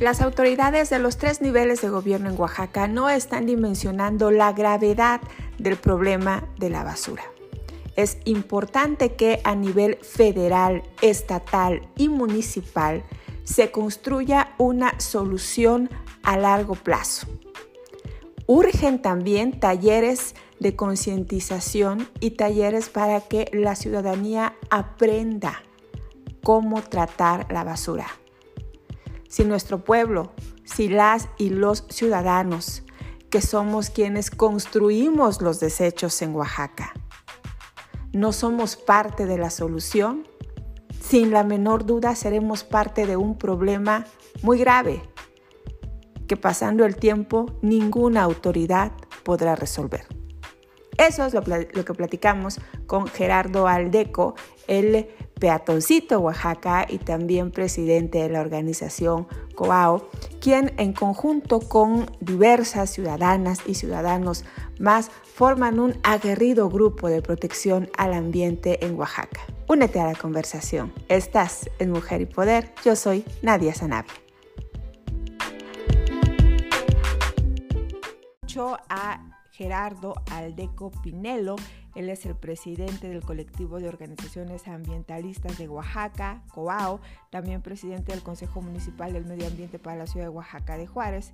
[0.00, 5.20] Las autoridades de los tres niveles de gobierno en Oaxaca no están dimensionando la gravedad
[5.58, 7.22] del problema de la basura.
[7.96, 13.04] Es importante que a nivel federal, estatal y municipal
[13.44, 15.90] se construya una solución
[16.22, 17.26] a largo plazo.
[18.46, 25.62] Urgen también talleres de concientización y talleres para que la ciudadanía aprenda
[26.42, 28.06] cómo tratar la basura
[29.30, 30.32] si nuestro pueblo,
[30.64, 32.82] si las y los ciudadanos,
[33.30, 36.92] que somos quienes construimos los desechos en Oaxaca,
[38.12, 40.26] no somos parte de la solución,
[41.00, 44.04] sin la menor duda seremos parte de un problema
[44.42, 45.00] muy grave
[46.26, 48.92] que pasando el tiempo ninguna autoridad
[49.22, 50.06] podrá resolver.
[50.98, 54.34] Eso es lo, que platicamos con Gerardo Aldeco,
[54.66, 55.08] el
[55.40, 59.26] peatoncito Oaxaca y también presidente de la organización
[59.56, 60.08] COAO,
[60.40, 64.44] quien en conjunto con diversas ciudadanas y ciudadanos
[64.78, 69.40] más forman un aguerrido grupo de protección al ambiente en Oaxaca.
[69.66, 70.92] Únete a la conversación.
[71.08, 72.72] Estás en Mujer y Poder.
[72.84, 74.14] Yo soy Nadia Sanabria.
[78.88, 79.20] a
[79.52, 81.56] Gerardo Aldeco Pinelo.
[81.94, 88.22] Él es el presidente del colectivo de organizaciones ambientalistas de Oaxaca, COAO, también presidente del
[88.22, 91.32] Consejo Municipal del Medio Ambiente para la Ciudad de Oaxaca de Juárez.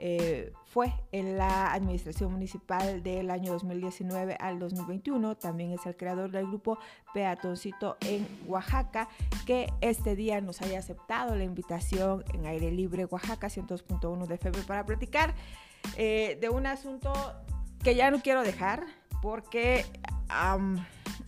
[0.00, 5.36] Eh, fue en la administración municipal del año 2019 al 2021.
[5.36, 6.78] También es el creador del grupo
[7.12, 9.08] Peatoncito en Oaxaca,
[9.44, 14.66] que este día nos haya aceptado la invitación en Aire Libre Oaxaca 102.1 de febrero
[14.66, 15.34] para platicar
[15.96, 17.12] eh, de un asunto
[17.82, 18.86] que ya no quiero dejar
[19.22, 19.84] porque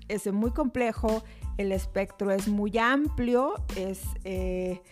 [0.08, 1.22] es muy complejo,
[1.56, 4.82] el espectro es muy amplio, es, eh,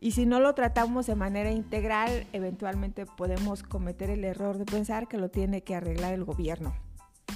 [0.00, 5.08] y si no lo tratamos de manera integral, eventualmente podemos cometer el error de pensar
[5.08, 6.74] que lo tiene que arreglar el gobierno.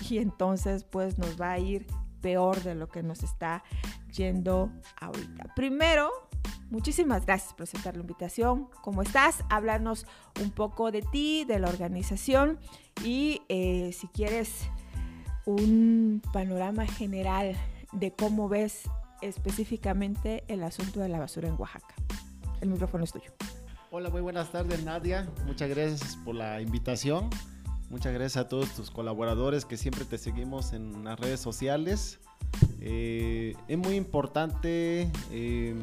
[0.09, 1.87] Y entonces pues nos va a ir
[2.21, 3.65] peor de lo que nos está
[4.13, 4.71] yendo
[5.01, 5.55] ahorita.
[5.55, 6.11] Primero,
[6.71, 8.69] muchísimas gracias por aceptar la invitación.
[8.83, 9.45] ¿Cómo estás?
[9.49, 10.07] Háblanos
[10.43, 12.59] un poco de ti, de la organización
[13.03, 14.71] y eh, si quieres
[15.47, 17.57] un panorama general
[17.93, 18.83] de cómo ves
[19.23, 21.95] específicamente el asunto de la basura en Oaxaca.
[22.61, 23.33] El micrófono es tuyo.
[23.91, 25.29] Hola, muy buenas tardes Nadia.
[25.47, 27.29] Muchas gracias por la invitación.
[27.91, 32.21] Muchas gracias a todos tus colaboradores que siempre te seguimos en las redes sociales.
[32.81, 35.75] Eh, es muy importante eh,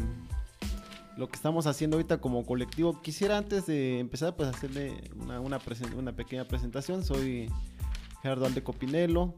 [1.18, 3.02] lo que estamos haciendo ahorita como colectivo.
[3.02, 5.60] Quisiera antes de empezar pues hacerle una,
[6.14, 7.04] pequeña presentación.
[7.04, 7.52] Soy
[8.22, 9.36] Gerardo Aldeco Pinelo,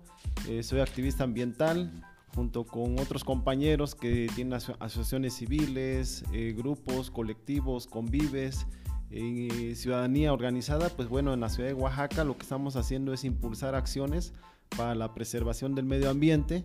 [0.47, 1.91] eh, soy activista ambiental
[2.33, 8.67] junto con otros compañeros que tienen asociaciones civiles, eh, grupos, colectivos, convives,
[9.11, 13.23] eh, ciudadanía organizada, pues bueno, en la ciudad de Oaxaca lo que estamos haciendo es
[13.23, 14.33] impulsar acciones
[14.77, 16.63] para la preservación del medio ambiente.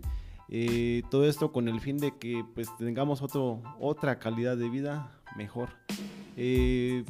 [1.11, 5.71] todo esto con el fin de que pues tengamos otro, otra calidad de vida mejor.
[6.37, 7.05] en,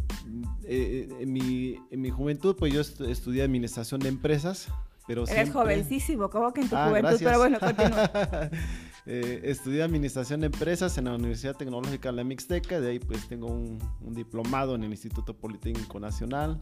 [1.27, 4.69] mi, en, mi, juventud pues yo estudié administración de empresas,
[5.07, 8.11] pero Eres jovencísimo, como que en tu ah, juventud, pero bueno, continúa.
[9.07, 13.29] eh, estudié Administración de Empresas en la Universidad Tecnológica de la Mixteca, de ahí pues
[13.29, 13.79] tengo un,
[14.15, 16.61] diplomado en el Instituto Politécnico Nacional.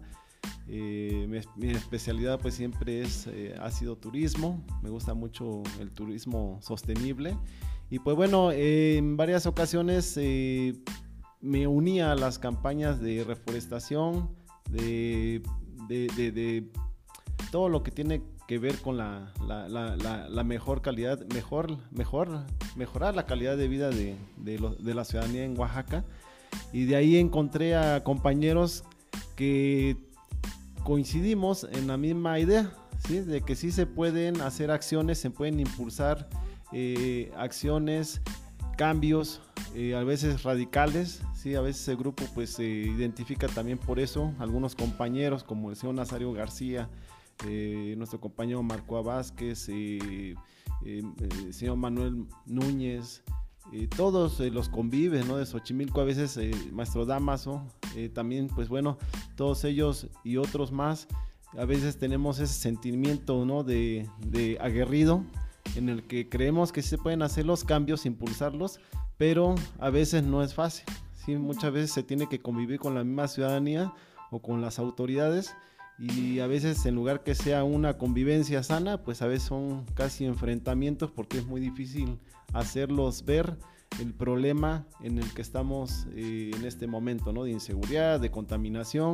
[0.67, 6.59] Eh, mi, especialidad pues siempre es, eh, ha sido turismo, me gusta mucho el turismo
[6.63, 7.37] sostenible.
[7.91, 10.75] Y pues bueno, en varias ocasiones eh,
[11.41, 14.35] me unía a las campañas de reforestación,
[14.69, 15.43] de,
[15.89, 16.73] de, de
[17.53, 22.45] todo lo que tiene que ver con la, la, mejor calidad, mejor, mejor,
[22.77, 26.05] mejorar la calidad de vida de, de, la ciudadanía en Oaxaca.
[26.73, 28.85] Y de ahí encontré a compañeros
[29.37, 29.97] que
[30.85, 32.73] coincidimos en la misma idea,
[33.07, 33.21] ¿sí?
[33.21, 36.29] de que sí se pueden hacer acciones, se pueden impulsar
[36.73, 38.21] eh, acciones,
[38.77, 39.41] cambios,
[39.75, 41.55] eh, a veces radicales, ¿sí?
[41.55, 45.95] a veces el grupo pues se identifica también por eso, algunos compañeros como el señor
[45.95, 46.91] Nazario García,
[47.47, 50.35] eh, nuestro compañero Marco Vázquez, eh,
[50.85, 51.03] eh,
[51.45, 53.23] el señor Manuel Núñez,
[53.97, 55.37] todos los convives ¿no?
[55.37, 56.39] de Xochimilco, a veces
[56.73, 57.63] Maestro Damaso,
[58.13, 58.99] también pues bueno,
[59.37, 61.07] todos ellos y otros más,
[61.57, 63.63] a veces tenemos ese sentimiento ¿no?
[63.63, 64.09] de,
[64.61, 65.25] aguerrido
[65.77, 68.81] en el que creemos que se pueden hacer los cambios, impulsarlos,
[69.17, 70.85] pero a veces no es fácil.
[71.25, 71.37] ¿sí?
[71.37, 73.93] Muchas veces se tiene que convivir con la misma ciudadanía
[74.31, 75.55] o con las autoridades
[75.99, 80.25] y a veces en lugar que sea una convivencia sana, pues a veces son casi
[80.25, 82.19] enfrentamientos porque es muy difícil
[82.53, 83.57] hacerlos ver
[84.01, 87.45] el problema en el que estamos eh, en este momento, ¿no?
[87.45, 89.13] De inseguridad, de contaminación,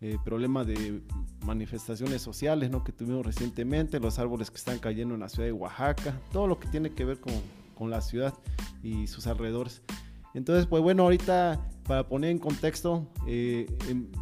[0.00, 1.02] eh, problema de
[1.44, 2.84] manifestaciones sociales, ¿no?
[2.84, 6.58] Que tuvimos recientemente, los árboles que están cayendo en la ciudad de Oaxaca, todo lo
[6.58, 7.34] que tiene que ver con,
[7.74, 8.34] con la ciudad
[8.82, 9.82] y sus alrededores.
[10.34, 13.66] Entonces, pues bueno, ahorita para poner en contexto eh,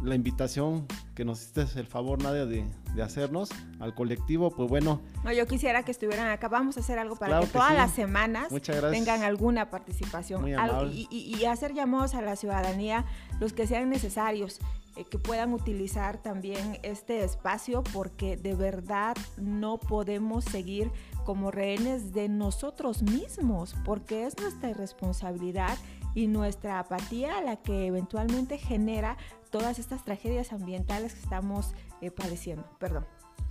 [0.03, 2.65] la invitación que nos hiciste el favor, Nadia, de,
[3.01, 3.49] hacernos
[3.79, 5.01] al colectivo, pues bueno.
[5.23, 6.47] No, yo quisiera que estuvieran acá.
[6.47, 8.49] Vamos a hacer algo para que, todas las semanas
[8.91, 13.05] tengan alguna participación y, hacer llamados a la ciudadanía,
[13.39, 14.59] los que sean necesarios.
[14.95, 20.91] Eh, que puedan utilizar también este espacio porque de verdad no podemos seguir
[21.25, 25.79] como rehenes de nosotros mismos porque es nuestra irresponsabilidad
[26.15, 29.17] y nuestra apatía la que eventualmente genera
[29.49, 32.65] todas estas tragedias ambientales que estamos eh, padeciendo.
[32.79, 33.05] Perdón.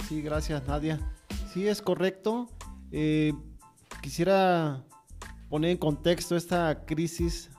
[0.09, 1.01] Sí, gracias Nadia.
[1.53, 2.49] Sí, es correcto.
[2.91, 3.33] Eh,
[4.01, 4.85] quisiera
[5.49, 7.51] poner en contexto esta crisis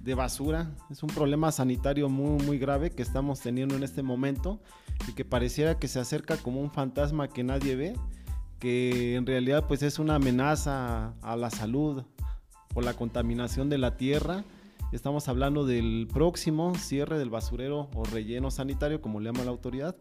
[0.00, 0.70] de basura.
[0.90, 4.60] Es un problema sanitario muy, muy grave que estamos teniendo en este momento
[5.06, 7.96] y que pareciera que se acerca como un fantasma que nadie ve,
[8.58, 12.04] que en realidad pues es una amenaza a la salud,
[12.78, 14.44] por la contaminación de la tierra.
[14.92, 19.96] Estamos hablando del próximo cierre del basurero o relleno sanitario, como le llama la autoridad,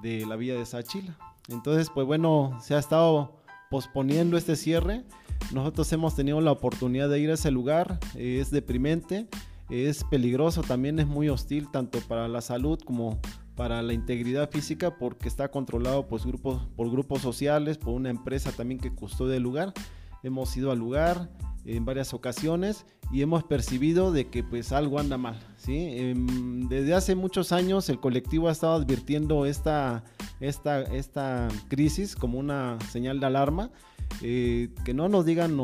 [0.00, 1.18] de la villa de Sachila.
[1.48, 3.36] Entonces, pues bueno, se ha estado
[3.70, 5.04] posponiendo este cierre.
[5.52, 8.00] Nosotros hemos tenido la oportunidad de ir a ese lugar.
[8.14, 9.28] Es deprimente,
[9.68, 13.20] es peligroso, también es muy hostil tanto para la salud como
[13.56, 18.80] para la integridad física porque está controlado pues, por grupos sociales, por una empresa también
[18.80, 19.74] que custodia el lugar.
[20.22, 21.28] Hemos ido al lugar,
[21.64, 25.38] en varias ocasiones y hemos percibido de que pues algo anda mal.
[25.56, 25.76] ¿sí?
[25.76, 30.04] Em, desde hace muchos años el colectivo ha estado advirtiendo esta,
[30.40, 33.70] esta, esta crisis como una señal de alarma.
[34.20, 35.56] Eh, que no nos digan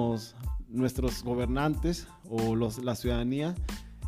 [0.68, 3.54] nuestros gobernantes o los, la ciudadanía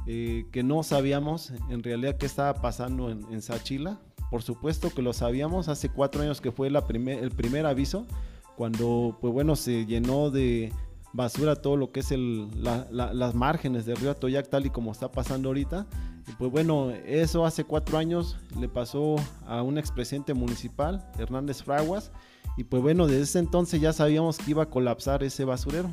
[0.06, 4.00] eh, que no sabíamos en realidad qué estaba pasando en, en, Sachila.
[4.30, 8.06] Por supuesto que lo sabíamos hace cuatro años que fue la el primer aviso,
[8.56, 10.72] cuando pues bueno se llenó de
[11.12, 15.10] basura todo lo que es el, las márgenes del río Atoyac, tal y como está
[15.10, 15.86] pasando ahorita.
[16.28, 19.16] Y pues bueno, eso hace cuatro años le pasó
[19.46, 22.12] a un expresidente municipal, Hernández Fraguas,
[22.56, 25.90] y pues bueno, desde ese entonces ya sabíamos que iba a colapsar ese basurero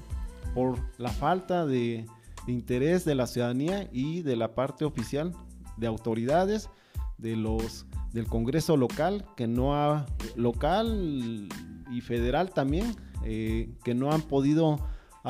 [0.53, 2.05] por la falta de,
[2.47, 5.33] interés de la ciudadanía y de la parte oficial
[5.77, 6.69] de autoridades,
[7.17, 10.05] de los del Congreso local, que no ha,
[10.35, 11.47] local
[11.91, 14.79] y federal también, eh, que no han podido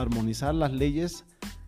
[0.02, 1.26] armonizar las leyes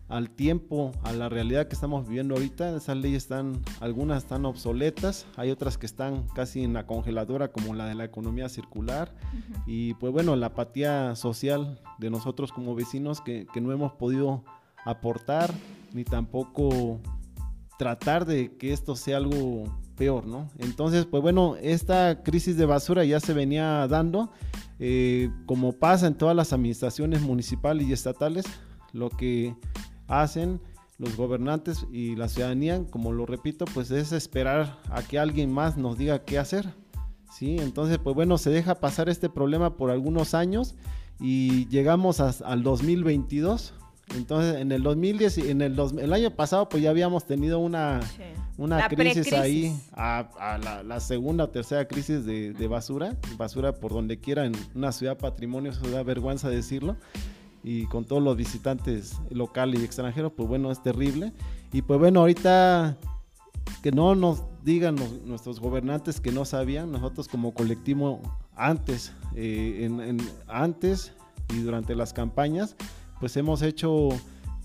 [0.08, 2.76] al tiempo, a la realidad que estamos viviendo ahorita.
[2.76, 7.74] Esas leyes están, algunas están obsoletas, hay otras que están casi en la congeladora, como
[7.74, 9.14] la de la economía circular.
[9.66, 14.44] Y pues bueno, la apatía social de nosotros como vecinos que, que no hemos podido
[14.84, 15.54] aportar,
[15.92, 17.00] ni tampoco
[17.78, 19.64] tratar de que esto sea algo
[19.96, 20.48] peor, ¿no?
[20.58, 24.32] Entonces, pues bueno, esta crisis de basura ya se venía dando
[24.80, 28.46] eh, como pasa en todas las administraciones municipales y estatales,
[28.92, 29.54] lo que
[30.08, 30.60] hacen
[30.98, 35.76] los gobernantes y la ciudadanía, como lo repito, pues es esperar a que alguien más
[35.76, 36.74] nos diga qué hacer.
[37.30, 37.56] ¿sí?
[37.58, 40.74] Entonces, pues bueno, se deja pasar este problema por algunos años
[41.20, 43.74] y llegamos al 2022
[44.16, 48.00] entonces, en el 2010, en el, el año pasado, pues ya habíamos tenido una,
[48.58, 54.46] una crisis ahí, a, la, segunda o tercera crisis de, basura, basura por donde quiera
[54.46, 56.96] en una ciudad patrimonio, eso da vergüenza decirlo,
[57.62, 61.32] y con todos los visitantes locales y extranjeros, pues bueno, es terrible.
[61.72, 62.96] Y pues bueno, ahorita
[63.82, 68.20] que no nos digan nuestros gobernantes que no sabían, nosotros como colectivo
[68.56, 71.12] antes, eh, en, antes
[71.50, 72.76] y durante las campañas,
[73.20, 74.08] pues hemos hecho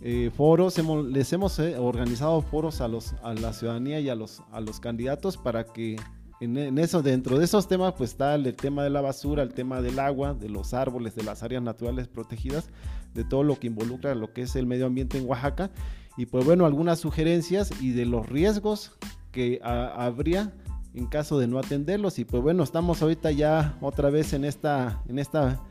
[0.01, 4.41] eh, foros, les hemos eh, organizado foros a, los, a la ciudadanía y a los,
[4.51, 5.97] a los candidatos para que
[6.41, 9.81] en, eso, dentro de esos temas, pues está el, tema de la basura, el tema
[9.81, 12.69] del agua, de los árboles, de las áreas naturales protegidas,
[13.13, 15.71] de todo lo que involucra lo que es el medio ambiente en Oaxaca.
[16.17, 18.91] Y pues bueno, algunas sugerencias y de los riesgos
[19.31, 20.53] que habría
[20.93, 22.19] en caso de no atenderlos.
[22.19, 25.61] Y pues bueno, estamos ahorita ya otra vez en esta, en esta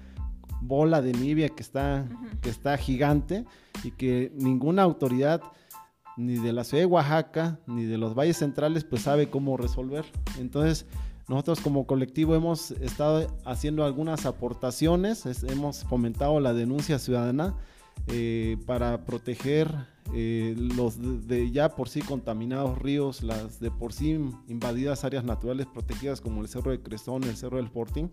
[0.61, 2.07] bola de nieve que está,
[2.41, 3.45] que está gigante
[3.83, 5.43] y que ninguna autoridad
[6.17, 10.05] ni de la ciudad de Oaxaca ni de los valles centrales pues sabe cómo resolver.
[10.39, 10.87] Entonces
[11.29, 17.55] nosotros como colectivo hemos estado haciendo algunas aportaciones, hemos fomentado la denuncia ciudadana
[18.09, 19.71] eh, para proteger
[20.13, 24.19] eh, los de, ya por sí contaminados ríos, las de por sí
[24.49, 28.11] invadidas áreas naturales protegidas como el Cerro de Crestón, el Cerro del Fortín,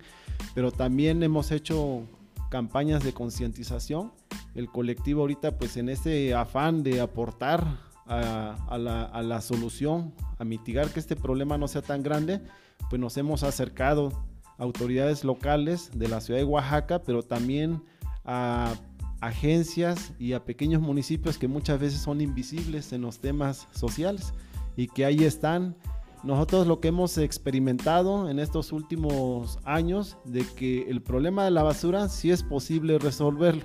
[0.56, 2.04] pero también hemos hecho
[2.52, 4.12] campañas de concientización.
[4.54, 10.44] El colectivo ahorita pues en ese afán de aportar a, la, a, la, solución, a
[10.44, 12.42] mitigar que este problema no sea tan grande,
[12.90, 14.26] pues nos hemos acercado
[14.58, 17.82] a autoridades locales de la ciudad de Oaxaca, pero también
[18.26, 18.74] a
[19.22, 24.34] agencias y a pequeños municipios que muchas veces son invisibles en los temas sociales
[24.76, 25.76] y que ahí están.
[26.24, 31.64] Nosotros lo que hemos experimentado en estos últimos años de que el problema de la
[31.64, 33.64] basura sí es posible resolverlo.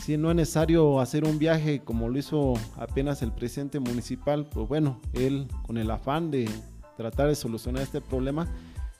[0.00, 4.66] Si no es necesario hacer un viaje como lo hizo apenas el presidente municipal, pues
[4.66, 6.48] bueno, él con el afán de
[6.96, 8.48] tratar de solucionar este problema,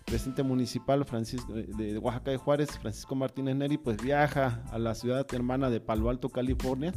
[0.05, 5.26] presidente municipal Francisco, de Oaxaca de Juárez, Francisco Martínez Neri, pues viaja a la ciudad
[5.33, 6.93] hermana de Palo Alto, California,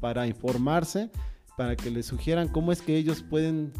[0.00, 1.10] para informarse,
[1.56, 3.72] para que le sugieran cómo es que ellos pueden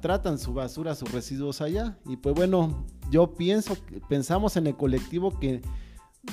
[0.00, 1.98] tratan su basura, sus residuos allá.
[2.06, 3.76] Y pues bueno, yo pienso,
[4.08, 5.62] pensamos en el colectivo que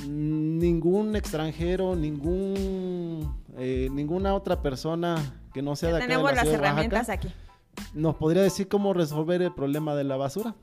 [0.08, 5.16] ningún extranjero, ningún, eh, ninguna otra persona
[5.54, 7.30] que no sea de acá tenemos las herramientas aquí.
[7.94, 10.56] Nos podría decir cómo resolver el problema de la basura.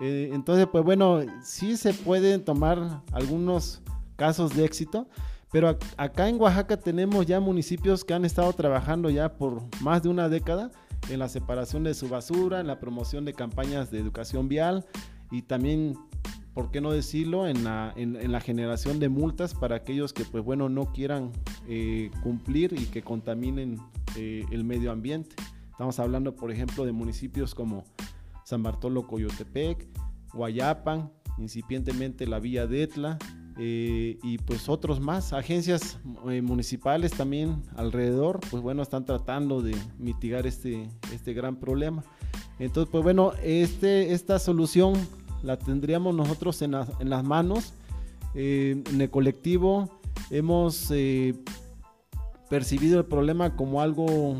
[0.00, 3.82] Eh, entonces, pues bueno, sí se pueden tomar algunos
[4.16, 5.08] casos de éxito,
[5.52, 10.08] pero acá en Oaxaca tenemos ya municipios que han estado trabajando ya por más de
[10.08, 10.70] una década
[11.08, 14.86] en la separación de su basura, en la promoción de campañas de educación vial
[15.30, 15.96] y también,
[16.54, 20.44] ¿por qué no decirlo?, en la, en, la generación de multas para aquellos que, pues
[20.44, 21.32] bueno, no quieran
[21.68, 23.78] eh, cumplir y que contaminen
[24.16, 25.36] eh, el medio ambiente.
[25.70, 27.84] Estamos hablando, por ejemplo, de municipios como
[28.44, 29.86] San Bartolo Coyotepec,
[30.32, 33.18] Guayapan, incipientemente la Villa de Etla,
[33.58, 35.98] eh, y pues otros más, agencias
[36.28, 42.04] eh, municipales también alrededor, pues bueno, están tratando de mitigar este, este gran problema.
[42.58, 44.94] Entonces, pues bueno, este, esta solución
[45.42, 47.72] la tendríamos nosotros en, en las manos.
[48.34, 50.92] Eh, en el colectivo hemos
[52.50, 54.36] percibido el problema como algo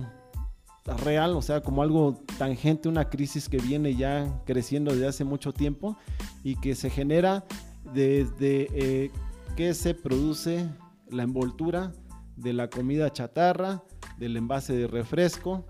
[1.05, 5.53] real, o sea, como algo tangente, una crisis que viene ya creciendo desde hace mucho
[5.53, 5.97] tiempo
[6.45, 7.45] y que se genera
[7.93, 9.11] desde eh,
[9.57, 10.69] que se produce
[11.11, 11.93] la envoltura
[12.37, 13.83] de la comida chatarra,
[14.19, 15.65] del envase de refresco,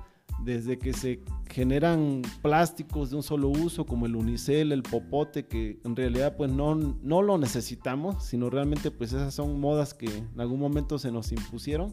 [0.44, 5.78] desde que se generan plásticos de un solo uso como el unicel, el popote, que
[5.85, 10.40] en realidad pues no, no lo necesitamos, sino realmente pues esas son modas que en
[10.40, 11.92] algún momento se nos impusieron.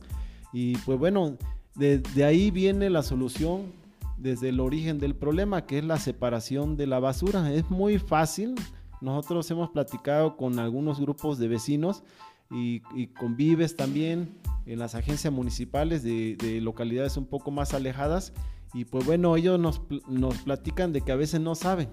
[0.52, 1.38] Y pues bueno,
[1.76, 3.72] de, de ahí viene la solución
[4.18, 7.54] desde el origen del problema, que es la separación de la basura.
[7.54, 8.56] Es muy fácil,
[9.04, 12.04] nosotros hemos platicado con algunos grupos de vecinos
[12.50, 12.80] y,
[13.20, 18.32] convives también en las agencias municipales de, localidades un poco más alejadas
[18.74, 21.90] y pues bueno, ellos nos, platican de que a veces no saben.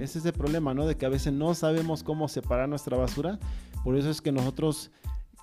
[0.00, 0.86] Ese es el problema, ¿no?
[0.86, 3.38] De que a veces no sabemos cómo separar nuestra basura.
[3.84, 4.90] Por eso es que nosotros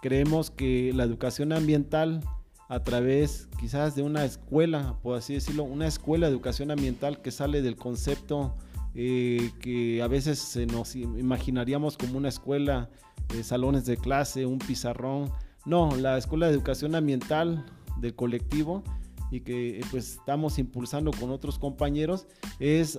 [0.02, 2.22] creemos que la educación ambiental
[2.68, 7.32] a través quizás de una escuela, por así decirlo, una escuela de educación ambiental que
[7.32, 8.56] sale del concepto
[8.96, 12.90] eh, que a veces nos imaginaríamos como una escuela,
[13.34, 15.32] eh, salones de clase, un pizarrón.
[15.66, 17.66] No, la Escuela de Educación Ambiental
[17.98, 18.84] del colectivo
[19.32, 22.28] y que eh, pues estamos impulsando con otros compañeros
[22.60, 22.98] es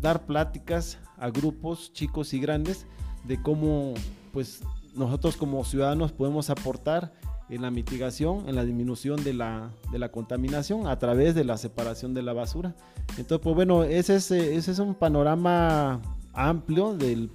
[0.00, 2.86] dar pláticas a grupos chicos y grandes
[3.24, 3.94] de cómo
[4.32, 4.62] pues
[4.94, 7.12] nosotros como ciudadanos podemos aportar
[7.48, 11.56] en la mitigación, en la disminución de la, de la contaminación a través de la
[11.56, 12.74] separación de la basura.
[13.18, 16.00] Entonces, pues bueno, ese es, ese es un panorama
[16.32, 17.30] amplio del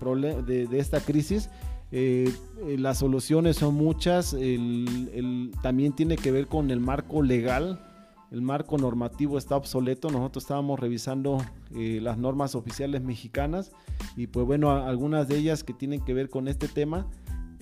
[0.46, 1.50] de, de esta crisis.
[1.94, 2.34] Eh,
[2.65, 7.86] eh, las soluciones son muchas, el, también tiene que ver con el marco legal,
[8.32, 11.44] el marco normativo está obsoleto, nosotros estábamos revisando
[11.75, 13.74] eh, las normas oficiales mexicanas
[14.15, 17.08] y pues bueno, algunas de ellas que tienen que ver con este tema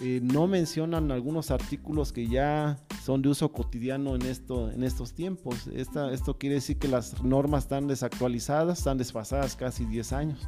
[0.02, 5.14] eh, no mencionan algunos artículos que ya son de uso cotidiano en, esto, en estos
[5.14, 5.68] tiempos.
[5.68, 10.48] esto quiere decir que las normas están desactualizadas, están desfasadas casi 10 años.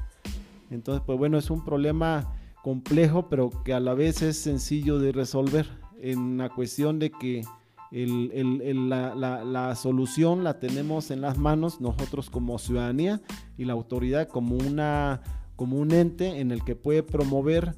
[0.69, 5.11] Entonces, pues bueno, es un problema complejo, pero que a la vez es sencillo de
[5.11, 5.67] resolver
[5.99, 7.43] en la cuestión de que
[7.91, 13.21] la, solución la tenemos en las manos nosotros como ciudadanía
[13.57, 17.75] y la autoridad como un ente en el que puede promover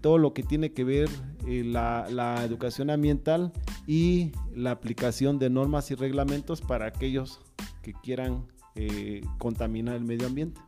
[0.00, 1.08] todo lo que tiene que ver
[1.46, 3.52] eh, la, educación ambiental
[3.86, 7.40] y la aplicación de normas y reglamentos para aquellos
[7.82, 10.60] que quieran eh, contaminar el medio ambiente.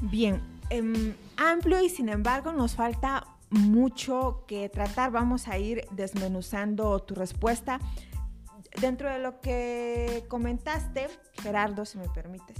[0.00, 0.40] Bien,
[0.70, 5.10] em, amplio y sin embargo nos falta mucho que tratar.
[5.10, 7.80] Vamos a ir desmenuzando tu respuesta.
[8.80, 11.08] Dentro de lo que comentaste,
[11.42, 12.56] Gerardo, si me permites,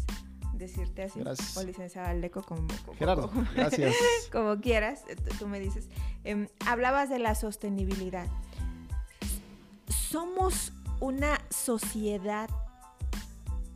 [0.52, 1.20] decirte así.
[1.20, 1.56] Gracias.
[1.56, 2.66] O licenciado Aldeco, como,
[2.98, 3.94] Gerardo, gracias.
[4.32, 5.04] como quieras,
[5.38, 5.88] tú me dices.
[6.24, 8.26] Em, hablabas de la sostenibilidad.
[9.88, 12.50] Somos una sociedad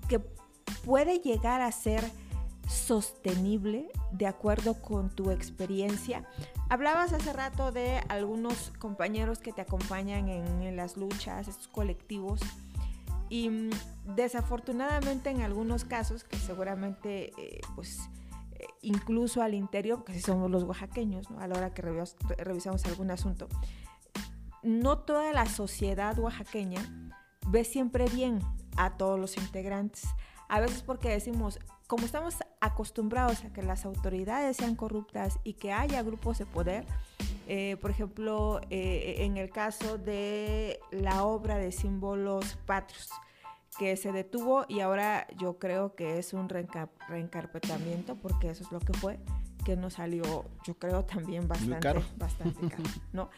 [0.08, 0.20] que
[0.84, 2.04] puede llegar a ser
[2.68, 6.24] sostenible de acuerdo con tu experiencia.
[6.68, 12.40] Hablabas hace rato de algunos compañeros que te acompañan en, las luchas, estos colectivos,
[13.28, 13.70] y mm,
[14.16, 18.00] desafortunadamente en algunos casos, que seguramente eh, pues
[18.52, 23.10] eh, incluso al interior, porque si somos los oaxaqueños, a la hora que revisamos algún
[23.10, 23.48] asunto,
[24.62, 27.10] no toda la sociedad oaxaqueña
[27.48, 28.40] ve siempre bien
[28.76, 30.04] a todos los integrantes.
[30.48, 35.72] A veces porque decimos, como estamos acostumbrados a que las autoridades sean corruptas y que
[35.72, 36.86] haya grupos de poder,
[37.46, 43.10] eh, por ejemplo, eh, en el caso de la obra de símbolos patrios,
[43.78, 48.78] que se detuvo y ahora yo creo que es un reencarpetamiento, porque eso es lo
[48.78, 49.18] que fue,
[49.64, 53.30] que nos salió, yo creo, también bastante caro, bastante caro ¿no?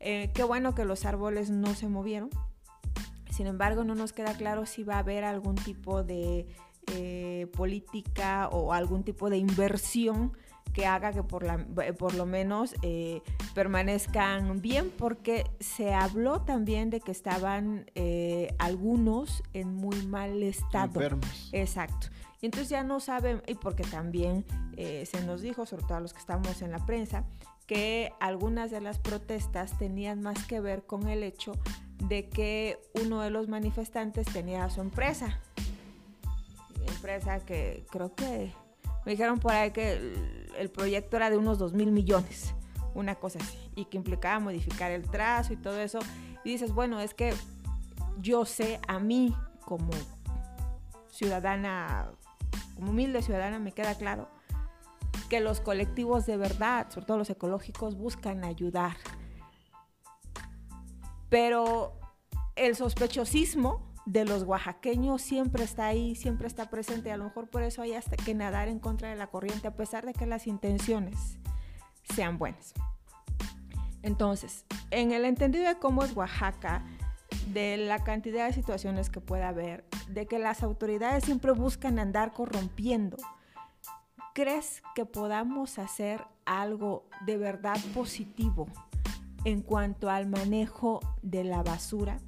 [0.00, 2.28] Eh, qué bueno que los árboles no se movieron,
[3.30, 6.46] sin embargo, no nos queda claro si va a haber algún tipo de
[6.92, 10.32] eh, política o algún tipo de inversión
[10.72, 11.64] que haga que por, la,
[11.98, 13.22] por lo menos eh,
[13.54, 21.00] permanezcan bien, porque se habló también de que estaban eh, algunos en muy mal estado.
[21.00, 21.50] Enfermos.
[21.52, 22.08] Exacto.
[22.40, 24.44] Y entonces ya no saben, y porque también
[24.76, 27.24] se nos dijo, sobre todo a los que estamos en la prensa,
[27.66, 31.52] que algunas de las protestas tenían más que ver con el hecho
[32.08, 35.40] de que uno de los manifestantes tenía su empresa.
[37.04, 38.54] Empresa que creo que
[39.04, 40.14] me dijeron por ahí que
[40.56, 42.54] el, proyecto era de unos 2 mil millones,
[42.94, 45.98] una cosa así, y que implicaba modificar el trazo y todo eso.
[46.44, 47.34] Y dices, bueno, es que
[48.20, 49.90] yo sé a mí como
[51.10, 52.10] ciudadana,
[52.74, 54.30] como humilde ciudadana, me queda claro
[55.28, 58.96] que los colectivos de verdad, sobre todo los ecológicos, buscan ayudar
[61.28, 61.98] pero
[62.54, 67.10] el sospechosismo de los oaxaqueños siempre está ahí, siempre está presente.
[67.10, 69.76] A lo mejor por eso hay hasta que nadar en contra de la corriente, a
[69.76, 71.38] pesar de que las intenciones
[72.02, 72.74] sean buenas.
[74.02, 76.84] Entonces, en el entendido de cómo es Oaxaca,
[77.52, 82.32] de la cantidad de situaciones que pueda haber, de que las autoridades siempre buscan andar
[82.32, 83.16] corrompiendo,
[84.34, 88.66] ¿crees que podamos hacer algo de verdad positivo
[89.44, 92.18] en cuanto al manejo de la basura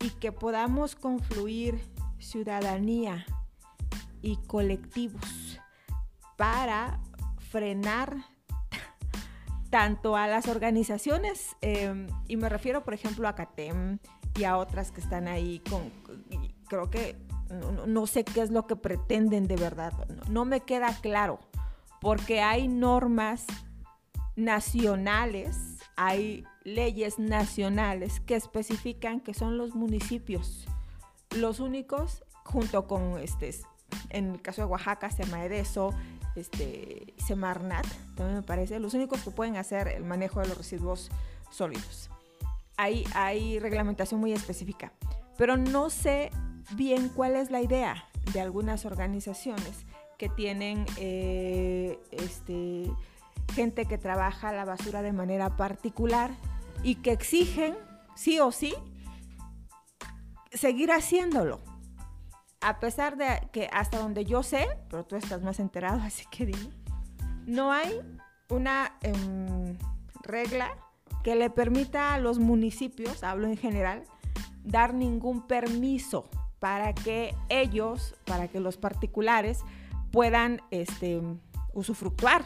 [0.00, 1.80] y que podamos confluir
[2.18, 3.26] ciudadanía
[4.22, 5.60] y colectivos
[6.36, 7.00] para
[7.50, 8.16] frenar
[9.70, 13.98] tanto a las organizaciones, em, y me refiero por ejemplo a CATEM
[14.36, 15.90] y a otras que están ahí con,
[16.68, 17.16] creo que
[17.86, 19.92] no, sé qué es lo que pretenden de verdad,
[20.28, 21.40] no me queda claro,
[22.00, 23.46] porque hay normas
[24.36, 30.66] nacionales hay leyes nacionales que especifican que son los municipios
[31.36, 33.54] los únicos, junto con, este,
[34.10, 35.92] en el caso de Oaxaca, Semaedeso,
[36.36, 41.10] este, Semarnat, también me parece, los únicos que pueden hacer el manejo de los residuos
[41.50, 42.10] sólidos.
[42.76, 44.92] Hay, hay reglamentación muy específica,
[45.36, 46.30] pero no sé
[46.72, 49.84] bien cuál es la idea de algunas organizaciones
[50.16, 52.90] que tienen eh, este,
[53.54, 56.30] gente que trabaja la basura de manera particular
[56.82, 57.76] y que exigen,
[58.14, 58.74] sí o sí,
[60.52, 61.60] seguir haciéndolo.
[62.60, 66.46] A pesar de que hasta donde yo sé, pero tú estás más enterado, así que
[66.46, 66.70] dime,
[67.46, 68.00] no hay
[68.50, 69.76] una em,
[70.22, 70.76] regla
[71.22, 74.04] que le permita a los municipios, hablo en general,
[74.64, 79.60] dar ningún permiso para que ellos, para que los particulares
[80.10, 81.20] puedan este,
[81.72, 82.44] usufructuar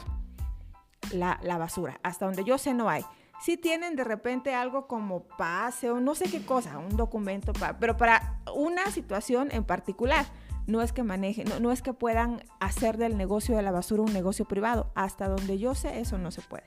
[1.13, 1.99] la, basura.
[2.03, 3.05] Hasta donde yo sé no hay.
[3.45, 7.97] Si tienen de repente algo como pase o no sé qué cosa, un documento, pero
[7.97, 10.27] para una situación en particular.
[10.65, 14.13] No es que manejen, no, es que puedan hacer del negocio de la basura un
[14.13, 14.93] negocio privado.
[14.95, 16.63] Hasta donde yo sé, eso no se puede.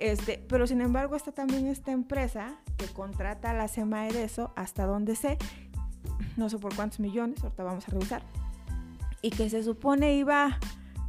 [0.00, 4.52] Este, pero sin embargo está también esta empresa que contrata a la SEMAE de eso,
[4.56, 5.38] hasta donde sé,
[6.36, 8.22] no sé por cuántos millones, ahorita vamos a revisar,
[9.20, 10.58] y que se supone iba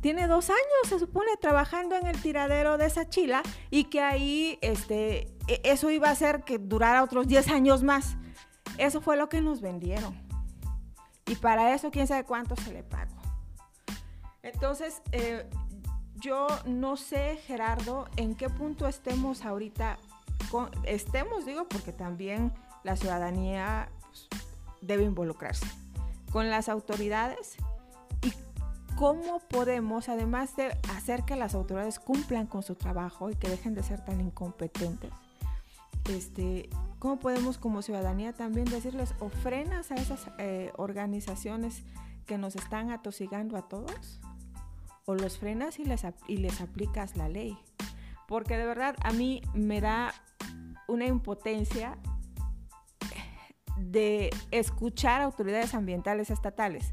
[0.04, 4.60] tiene dos años, se supone, trabajando en el tiradero de esa chila y que ahí
[4.62, 8.18] este, e, eso iba a hacer que durara otros 10 años más.
[8.78, 10.22] Eso fue lo que nos vendieron.
[11.26, 13.16] Y para eso, quién sabe cuánto se le pagó.
[14.42, 15.50] Entonces, eh,
[16.16, 19.98] yo no sé, Gerardo, en qué punto estemos ahorita.
[20.84, 22.52] estemos, digo, porque también
[22.84, 24.28] la ciudadanía pues,
[24.82, 25.66] debe involucrarse
[26.30, 27.56] con las autoridades
[28.96, 33.74] ¿cómo podemos, además de hacer que las autoridades cumplan con su trabajo y que dejen
[33.74, 35.12] de ser tan incompetentes,
[36.10, 41.84] este, ¿cómo podemos como ciudadanía también decirles o frenas a esas eh, organizaciones
[42.26, 44.20] que nos están atosigando a todos?
[45.06, 47.58] ¿O los frenas y les, y les aplicas la ley?
[48.28, 50.14] Porque de verdad a mí me da
[50.88, 51.98] una impotencia
[53.78, 56.90] de escuchar autoridades ambientales estatales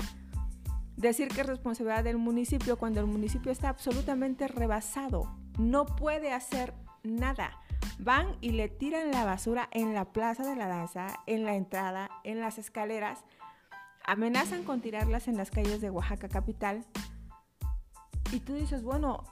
[1.01, 6.75] decir que es responsabilidad del municipio cuando el municipio está absolutamente rebasado, no puede hacer
[7.03, 7.59] nada.
[7.99, 12.11] Van y le tiran la basura en la plaza de la danza, en la entrada,
[12.25, 13.25] en las escaleras,
[14.05, 16.85] amenazan con tirarlas en las calles de Oaxaca capital.
[18.33, 19.25] Y tú dices, bueno,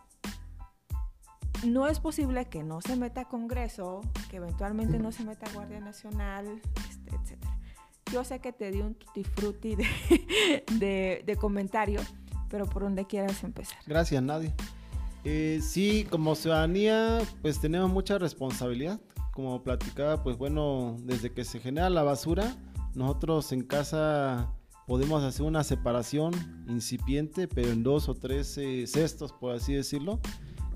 [1.67, 4.01] no es posible que no se meta Congreso,
[4.31, 7.58] que eventualmente no se meta Guardia Nacional, este, etc.
[8.13, 12.01] Yo sé que te di un tutti frutti de, de, comentario,
[12.49, 13.79] pero por donde quieras empezar.
[13.87, 14.55] Gracias, Nadie.
[15.25, 19.01] Eh, sí, como ciudadanía, pues tenemos mucha responsabilidad.
[19.33, 22.57] Como platicaba, pues bueno, desde que se genera la basura,
[22.95, 24.53] nosotros en casa
[24.87, 26.33] podemos hacer una separación
[26.67, 30.19] incipiente, pero en dos o tres eh, cestos, por así decirlo.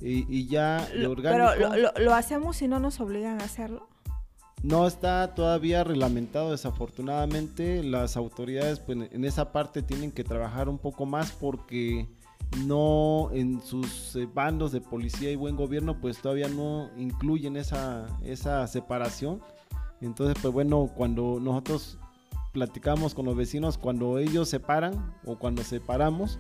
[0.05, 1.53] Y, ya lo orgánico.
[1.57, 3.89] Pero lo, lo, hacemos si no nos obligan a hacerlo.
[4.63, 7.83] No está todavía reglamentado, desafortunadamente.
[7.83, 12.09] Las autoridades pues, en esa parte tienen que trabajar un poco más porque
[12.67, 18.07] no en sus eh, bandos de policía y buen gobierno pues todavía no incluyen esa,
[18.23, 19.41] esa separación.
[20.01, 21.99] Entonces pues bueno, cuando nosotros
[22.53, 26.39] platicamos con los vecinos, cuando ellos se paran o cuando separamos,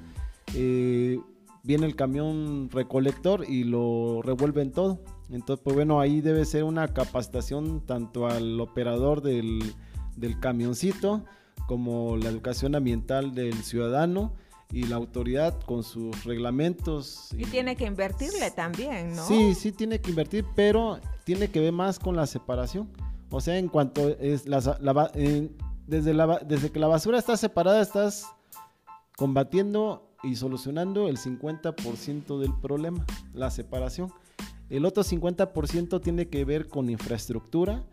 [0.54, 1.18] eh,
[1.62, 5.00] viene el camión recolector y lo revuelven todo.
[5.32, 9.74] Entonces, pues bueno, ahí debe ser una capacitación tanto al operador del,
[10.16, 11.24] del camioncito
[11.66, 14.34] como la educación ambiental del ciudadano
[14.70, 17.28] y la autoridad con sus reglamentos.
[17.36, 19.26] Y, tiene que invertirle también, ¿no?
[19.26, 22.88] Sí, sí tiene que invertir, pero tiene que ver más con la separación.
[23.30, 24.60] O sea, en cuanto es la,
[25.86, 28.26] desde, la, desde que la basura está separada, estás
[29.16, 34.12] combatiendo y solucionando el 50% del problema, la separación.
[34.72, 37.84] El otro 50% tiene que ver con infraestructura,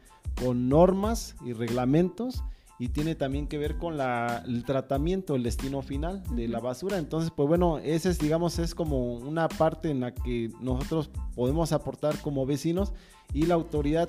[0.41, 2.41] con normas y reglamentos
[2.79, 6.97] y tiene también que ver con la, el tratamiento, el destino final de la basura.
[6.97, 11.73] Entonces, pues bueno, ese es, digamos, es como una parte en la que nosotros podemos
[11.73, 12.93] aportar como vecinos
[13.33, 14.07] y la autoridad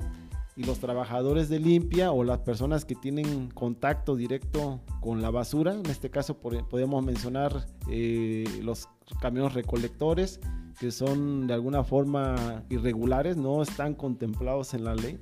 [0.54, 5.74] y los trabajadores de limpia o las personas que tienen contacto directo con la basura,
[5.74, 8.88] en este caso podemos mencionar eh, los
[9.20, 10.40] camiones recolectores,
[10.78, 15.18] que son de alguna forma irregulares, no están contemplados en la ley.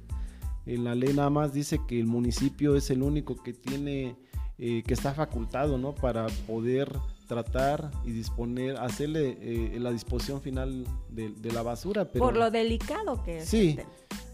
[0.66, 4.16] En la ley nada más dice que el municipio es el único que tiene,
[4.58, 5.94] eh, que está facultado, ¿no?
[5.94, 6.92] Para poder
[7.26, 12.10] tratar y disponer, hacerle eh, la disposición final de, la basura.
[12.10, 13.48] Por lo delicado que es.
[13.48, 13.78] Sí,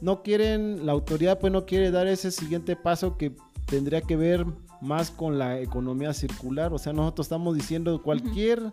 [0.01, 3.35] no quieren, la autoridad pues no quiere dar ese siguiente paso que
[3.67, 4.47] tendría que ver
[4.81, 6.73] más con la economía circular.
[6.73, 8.73] O sea, nosotros estamos diciendo cualquier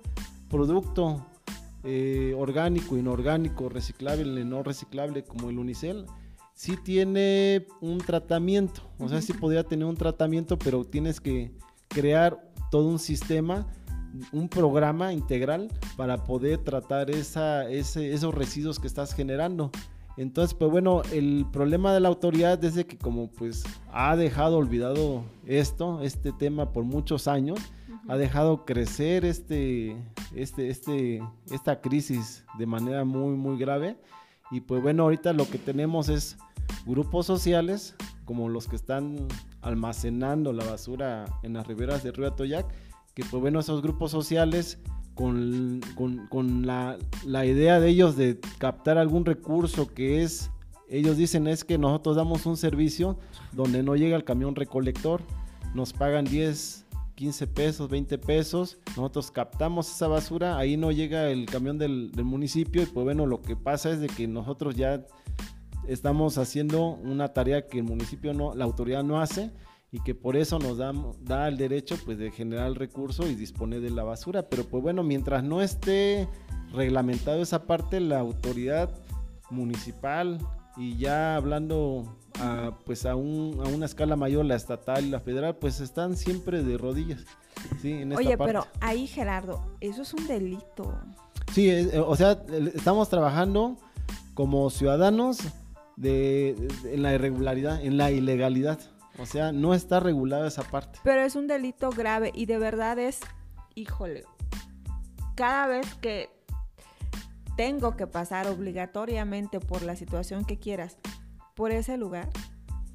[0.52, 1.26] producto
[1.84, 6.06] eh, orgánico, inorgánico, reciclable, no reciclable, como el unicel,
[6.54, 8.82] sí tiene un tratamiento.
[9.00, 11.52] O sea, sí podría tener un tratamiento, pero tienes que
[11.88, 13.68] crear todo un sistema,
[14.32, 19.72] un programa integral para poder tratar esa, esos residuos que estás generando.
[20.18, 24.58] Entonces, pues bueno, el problema de la autoridad es de que como pues ha dejado
[24.58, 27.60] olvidado esto, este tema por muchos años,
[28.08, 29.96] ha dejado crecer este,
[30.36, 33.98] este, este, esta crisis de manera muy, muy grave.
[34.52, 36.38] Y pues bueno, ahorita lo que tenemos es
[36.86, 39.28] grupos sociales, como los que están
[39.62, 42.66] almacenando la basura en las riberas del río Atoyac,
[43.14, 44.80] que pues bueno, esos grupos sociales
[45.16, 50.50] con, con, con la, la, idea de ellos de captar algún recurso que es,
[50.90, 53.18] ellos dicen es que nosotros damos un servicio
[53.52, 55.22] donde no llega el camión recolector,
[55.74, 56.81] nos pagan 10,
[57.22, 62.82] 15 pesos, 20 pesos, nosotros captamos esa basura, ahí no llega el camión del, municipio
[62.82, 65.06] y pues bueno, lo que pasa es de que nosotros ya
[65.88, 69.52] estamos haciendo una tarea que el municipio no, la autoridad no hace
[69.92, 73.82] y que por eso nos da, el derecho pues de generar el recurso y disponer
[73.82, 76.28] de la basura, pero pues bueno, mientras no esté
[76.74, 78.90] reglamentado esa parte, la autoridad
[79.52, 80.40] municipal
[80.76, 85.20] y ya hablando a, pues a, un, a, una escala mayor, la estatal y la
[85.20, 87.26] federal, pues están siempre de rodillas.
[88.16, 90.98] Oye, pero ahí Gerardo, eso es un delito.
[91.54, 93.78] Sí, eh, o sea, estamos trabajando
[94.34, 95.40] como ciudadanos
[95.96, 98.80] de, en la irregularidad, en la ilegalidad.
[99.20, 101.00] O sea, no está regulada esa parte.
[101.04, 103.20] Pero es un delito grave y de verdad es,
[103.76, 104.24] híjole,
[105.36, 106.30] cada vez que
[107.56, 110.98] tengo que pasar obligatoriamente por la situación que quieras,
[111.56, 112.30] por ese lugar,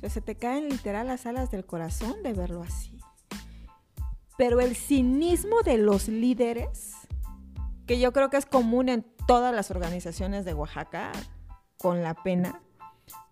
[0.08, 2.98] se te caen literal las alas del corazón de verlo así.
[4.36, 6.94] Pero el cinismo de los líderes,
[7.86, 11.12] que yo creo que es común en todas las organizaciones de Oaxaca,
[11.78, 12.60] con la pena,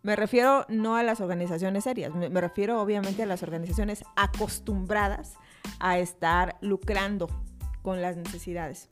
[0.02, 5.34] me refiero no a las organizaciones serias, me, refiero obviamente a las organizaciones acostumbradas
[5.80, 7.28] a estar lucrando
[7.82, 8.88] con las necesidades.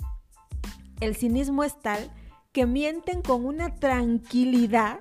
[1.01, 2.11] El cinismo es tal
[2.53, 5.01] que mienten con una tranquilidad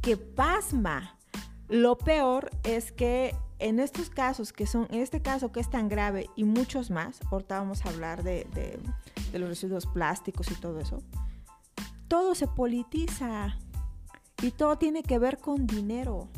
[0.00, 1.18] que pasma.
[1.68, 5.88] Lo peor es que en estos casos que son, en este caso que es tan
[5.88, 8.46] grave y muchos más, ahorita vamos a hablar de,
[9.32, 11.02] los residuos plásticos y todo eso,
[12.08, 13.56] todo se politiza
[14.42, 16.28] y todo tiene que ver con dinero.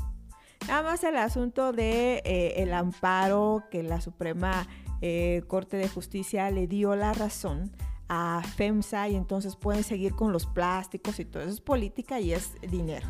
[0.69, 4.69] Nada más el asunto de eh, el amparo que la Suprema
[5.01, 7.73] eh, Corte de Justicia le dio la razón
[8.09, 12.33] a FEMSA y entonces pueden seguir con los plásticos y todo eso es política y
[12.33, 13.09] es dinero,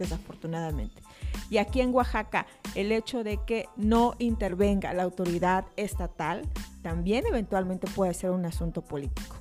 [0.00, 1.00] desafortunadamente.
[1.48, 6.42] Y aquí en Oaxaca, el hecho de que no intervenga la autoridad estatal
[6.82, 9.36] también eventualmente puede ser un asunto político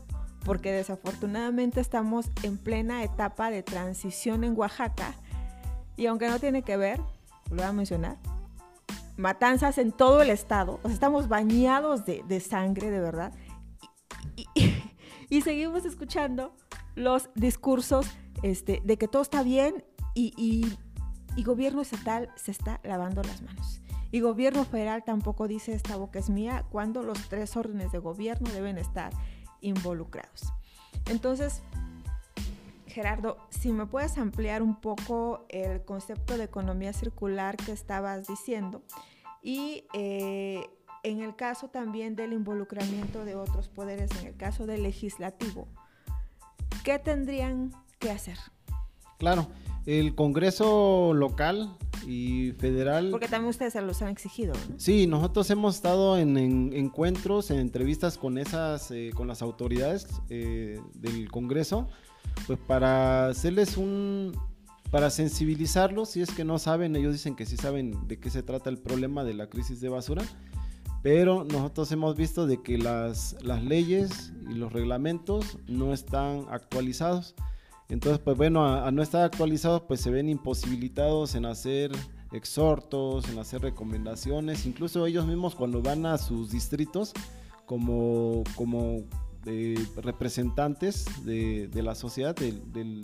[0.45, 5.13] porque desafortunadamente estamos en plena etapa de transición en Oaxaca
[5.95, 6.99] y aunque no tiene que ver,
[7.49, 8.17] lo voy a mencionar,
[9.17, 13.33] matanzas en todo el estado, estamos bañados de, sangre, de verdad,
[15.29, 16.55] y, seguimos escuchando
[16.95, 18.07] los discursos
[18.43, 19.83] este, de que todo está bien
[20.19, 20.77] y,
[21.35, 23.81] y gobierno estatal se está lavando las manos.
[24.11, 28.49] Y gobierno federal tampoco dice esta boca es mía cuando los tres órdenes de gobierno
[28.51, 29.13] deben estar
[29.61, 30.51] involucrados.
[31.05, 31.61] Entonces,
[32.87, 38.81] Gerardo, si me puedes ampliar un poco el concepto de economía circular que estabas diciendo
[39.43, 40.67] y eh,
[41.03, 45.67] en el caso también del involucramiento de otros poderes, en el caso del legislativo,
[46.83, 48.37] ¿qué tendrían que hacer?
[49.17, 49.47] Claro,
[49.89, 51.75] el Congreso local
[52.05, 53.09] y federal.
[53.09, 54.53] Porque también ustedes se los han exigido.
[54.53, 54.79] ¿no?
[54.79, 56.37] Sí, nosotros hemos estado en,
[56.73, 61.87] encuentros, en entrevistas con esas, eh, con las autoridades eh, del Congreso,
[62.45, 64.37] pues para hacerles un,
[64.91, 68.43] para sensibilizarlos, si es que no saben, ellos dicen que sí saben de qué se
[68.43, 70.23] trata el problema de la crisis de basura,
[71.01, 77.33] pero nosotros hemos visto de que las, las leyes y los reglamentos no están actualizados.
[77.89, 81.91] Entonces, pues bueno, a, no estar actualizados, pues se ven imposibilitados en hacer
[82.31, 87.13] exhortos, en hacer recomendaciones, incluso ellos mismos cuando van a sus distritos
[87.65, 89.01] como, como
[89.47, 93.03] eh, representantes de, la sociedad, del,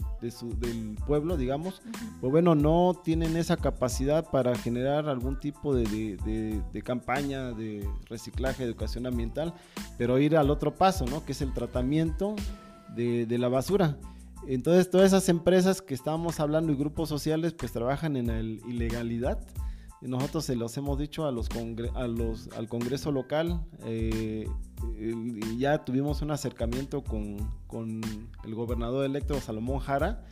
[1.08, 1.82] pueblo, digamos,
[2.21, 5.84] pues bueno, no tienen esa capacidad para generar algún tipo de,
[6.71, 9.56] de, campaña de reciclaje, educación ambiental,
[9.98, 11.26] pero ir al otro paso, ¿no?
[11.26, 12.36] Que es el tratamiento
[12.95, 13.98] de la basura.
[14.48, 19.40] Entonces todas esas empresas que estábamos hablando y grupos sociales pues trabajan en la ilegalidad.
[20.02, 21.50] Nosotros se los hemos dicho a los,
[21.96, 23.66] a los al Congreso local.
[23.86, 24.48] Eh,
[25.58, 28.02] ya tuvimos un acercamiento con, con,
[28.44, 30.24] el gobernador electo Salomón Jara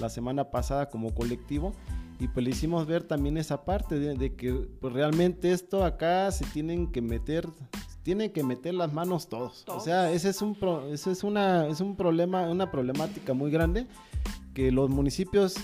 [0.00, 1.72] la semana pasada como colectivo
[2.18, 6.30] y pues le hicimos ver también esa parte de, de que pues, realmente esto acá
[6.30, 7.48] se tienen que meter
[8.02, 9.64] tiene que meter las manos todos.
[9.68, 10.56] O sea, ese es un
[10.90, 13.86] ese es una es un problema, una problemática muy grande
[14.54, 15.54] que los municipios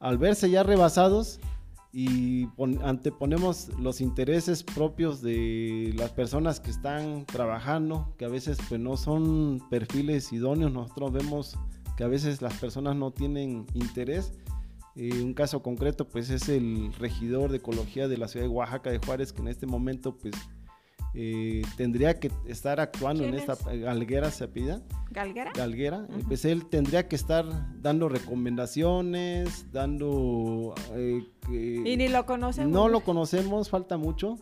[0.00, 1.38] al verse ya rebasados
[1.92, 2.48] y
[2.82, 8.96] anteponemos los intereses propios de las personas que están trabajando, que a veces pues no
[8.96, 11.58] son perfiles idóneos, nosotros vemos
[11.96, 14.32] que a veces las personas no tienen interés.
[14.96, 18.90] Eh, un caso concreto pues es el regidor de ecología de la ciudad de Oaxaca
[18.90, 20.34] de Juárez que en este momento pues
[21.14, 25.52] eh, tendría que estar actuando en esta Galguera se pida Galguera.
[25.54, 26.06] Galguera.
[26.26, 27.44] Pues él tendría que estar
[27.82, 30.74] dando recomendaciones, dando.
[30.94, 32.72] Eh, y ni lo conocemos.
[32.72, 34.38] No lo conocemos, falta mucho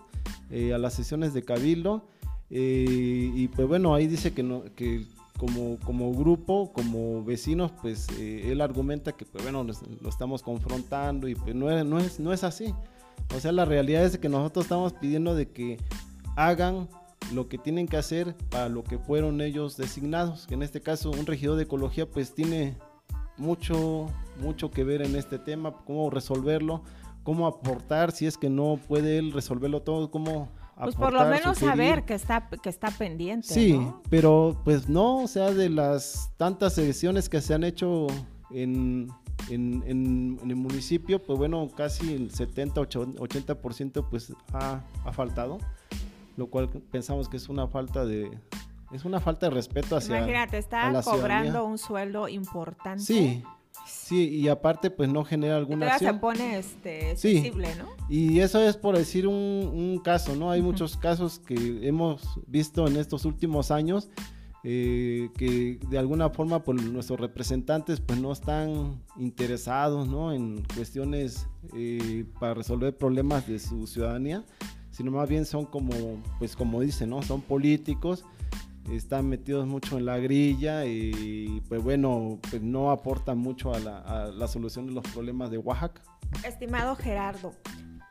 [0.49, 2.07] eh, a las sesiones de Cabildo.
[2.51, 5.07] y pues bueno, ahí dice que no, que
[5.37, 11.35] como, como grupo, como vecinos, pues él argumenta que pues bueno, lo estamos confrontando y
[11.35, 12.73] pues no no es, no es así.
[13.35, 15.79] O sea, la realidad es que nosotros estamos pidiendo de que
[16.48, 16.88] hagan
[17.33, 20.46] lo que tienen que hacer para lo que fueron ellos designados.
[20.46, 22.76] Que en este caso un regidor de ecología pues tiene
[23.37, 24.07] mucho,
[24.40, 26.83] mucho que ver en este tema, cómo resolverlo,
[27.22, 30.48] cómo aportar, si es que no puede él resolverlo todo, cómo...
[30.83, 33.46] Pues por lo menos saber que está, que está pendiente.
[33.48, 38.07] Sí, pero pues no, o sea, de las tantas sesiones que se han hecho
[38.50, 39.09] en,
[39.50, 45.59] en, en, el municipio, pues bueno, casi el 70-80% pues ha, ha faltado
[46.37, 48.31] lo cual pensamos que es una falta de
[48.93, 53.03] es una falta de respeto hacia Imagínate, está cobrando un sueldo importante.
[53.03, 53.45] Sí,
[53.87, 56.14] Sí, y aparte pues no genera alguna y acción.
[56.14, 57.88] se pone este, sensible, ¿no?
[58.09, 60.51] Y eso es por decir un, caso, ¿no?
[60.51, 64.09] Hay muchos casos que hemos visto en estos últimos años
[64.62, 70.33] eh, que de alguna forma pues nuestros representantes pues no están interesados, ¿no?
[70.33, 74.45] En cuestiones eh, para resolver problemas de su ciudadanía,
[75.01, 75.95] sino más bien son como,
[76.39, 77.23] pues como dicen, ¿no?
[77.23, 78.23] Son políticos
[78.91, 84.49] están metidos mucho en la grilla y pues bueno, pues no aportan mucho a la,
[84.49, 86.03] solución de los problemas de Oaxaca.
[86.45, 87.55] Estimado Gerardo,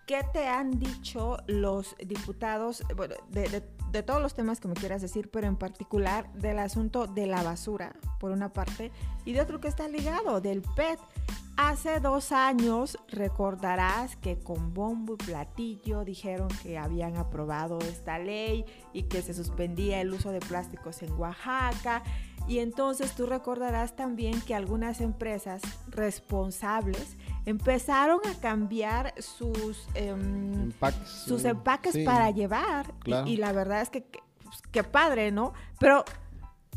[0.07, 5.01] ¿qué te han dicho los diputados, bueno, de, de, todos los temas que me quieras
[5.01, 8.91] decir, pero en particular del asunto de la basura, por una parte,
[9.25, 10.99] y de otro que está ligado, del PET?
[11.61, 18.63] Hace dos años recordarás que con bombo y platillo dijeron que habían aprobado esta ley
[18.93, 22.01] y que se suspendía el uso de plásticos en Oaxaca.
[22.47, 27.17] Y entonces tú recordarás también que algunas empresas responsables
[27.49, 32.93] empezaron a cambiar sus, em, empaques, sus empaques para llevar.
[33.25, 35.53] Y, la verdad es que, que, pues, que padre, ¿no?
[35.79, 36.05] Pero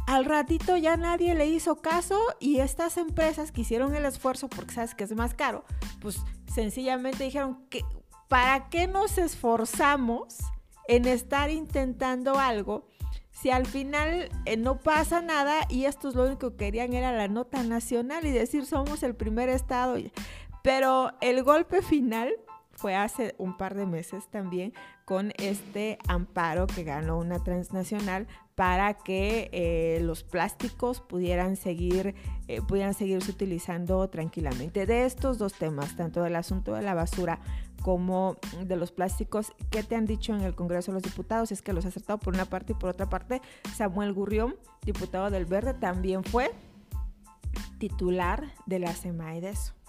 [0.07, 4.75] al ratito ya nadie le hizo caso y estas empresas que hicieron el esfuerzo porque
[4.75, 5.65] sabes que es más caro,
[6.01, 6.21] pues
[6.53, 7.85] sencillamente dijeron que
[8.29, 10.39] ¿para qué nos esforzamos
[10.89, 12.89] en estar intentando algo
[13.31, 17.29] si al final eh, no pasa nada y estos lo único que querían era la
[17.29, 19.97] nota nacional y decir somos el primer estado?
[20.63, 22.35] Pero el golpe final
[22.71, 24.73] fue hace un par de meses también
[25.05, 32.15] con este amparo que ganó una transnacional para que eh, los plásticos pudieran seguir
[32.49, 34.87] eh, pudieran seguirse utilizando tranquilamente.
[34.87, 37.41] De estos dos temas, tanto del asunto de la basura
[37.83, 41.51] como de los plásticos, ¿qué te han dicho en el Congreso de los Diputados?
[41.51, 43.41] Es que los ha acertado por una parte y por otra parte,
[43.75, 46.53] Samuel Gurrión, diputado del Verde, también fue
[47.79, 49.82] titular de la eso.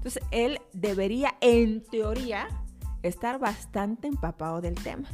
[0.00, 2.48] Entonces, él debería, en teoría,
[3.02, 5.10] estar bastante empapado del tema.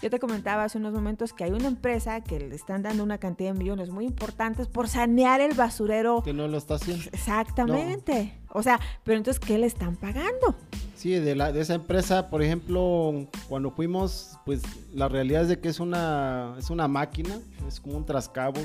[0.00, 3.18] Yo te comentaba hace unos momentos que hay una empresa que le están dando una
[3.18, 6.22] cantidad de millones muy importantes por sanear el basurero.
[6.22, 7.04] Que no lo está haciendo.
[7.12, 8.38] Exactamente.
[8.50, 10.54] O sea, pero entonces, ¿qué le están pagando?
[10.94, 14.62] Sí, de, la, de esa empresa, por ejemplo, cuando fuimos, pues
[14.94, 18.60] la realidad es de que es una, es una máquina, es como un trascabo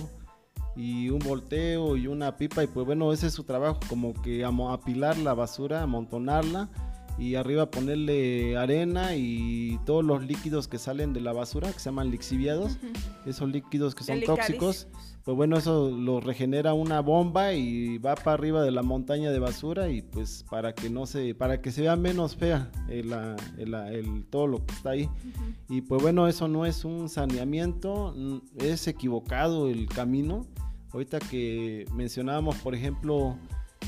[0.77, 4.45] y un volteo y una pipa y pues bueno, ese es su trabajo, como que
[4.45, 6.69] apilar la basura, amontonarla
[7.17, 11.85] y arriba ponerle arena y todos los líquidos que salen de la basura, que se
[11.85, 12.77] llaman lixiviados,
[13.25, 14.87] esos líquidos que son tóxicos,
[15.23, 19.39] pues bueno, eso lo regenera una bomba y va para arriba de la montaña de
[19.39, 23.11] basura y pues para que no se, para que se vea menos fea el,
[23.57, 25.09] el, todo lo que está ahí.
[25.69, 28.13] Y pues bueno, eso no es un saneamiento,
[28.57, 30.45] es equivocado el camino.
[30.97, 33.37] Ahorita que mencionábamos, por ejemplo,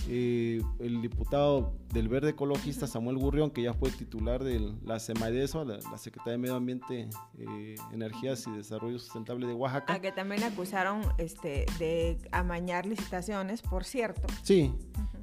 [0.08, 5.66] eh, el diputado del Verde Ecologista Samuel Gurrión, que ya fue titular de la SEMADESO,
[5.66, 9.92] la, la Secretaría de Medio Ambiente, eh, Energías y Desarrollo Sustentable de Oaxaca.
[9.92, 14.28] A que también acusaron este, de amañar licitaciones, por cierto.
[14.44, 14.72] Sí,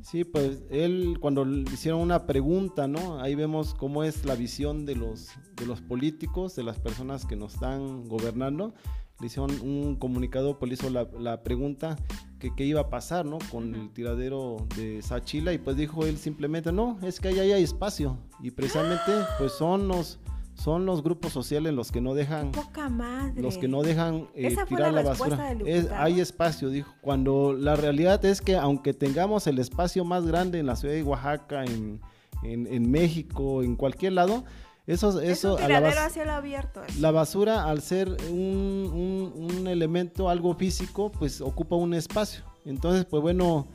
[0.02, 3.20] sí, pues él cuando le hicieron una pregunta, ¿no?
[3.20, 7.36] Ahí vemos cómo es la visión de los, de los políticos, de las personas que
[7.36, 8.74] nos están gobernando
[9.20, 11.96] le hicieron un comunicado, pues le hizo la, la pregunta
[12.38, 13.38] que qué iba a pasar, ¿no?
[13.50, 17.62] Con el tiradero de Sachila y pues dijo él simplemente, no, es que ahí hay
[17.62, 20.18] espacio y precisamente pues son los
[20.54, 23.42] son los grupos sociales los que no dejan Poca madre.
[23.42, 25.52] los que no dejan eh, tirar la, basura.
[25.66, 26.94] es, hay espacio dijo.
[27.02, 31.02] Cuando la realidad es que aunque tengamos el espacio más grande en la ciudad de
[31.02, 32.00] Oaxaca en,
[32.42, 34.44] en, en México en cualquier lado
[34.86, 36.82] eso, eso, a la, cielo abierto.
[37.00, 42.44] La basura, al ser un, un, elemento, algo físico, pues ocupa un espacio.
[42.64, 43.66] Entonces, pues bueno,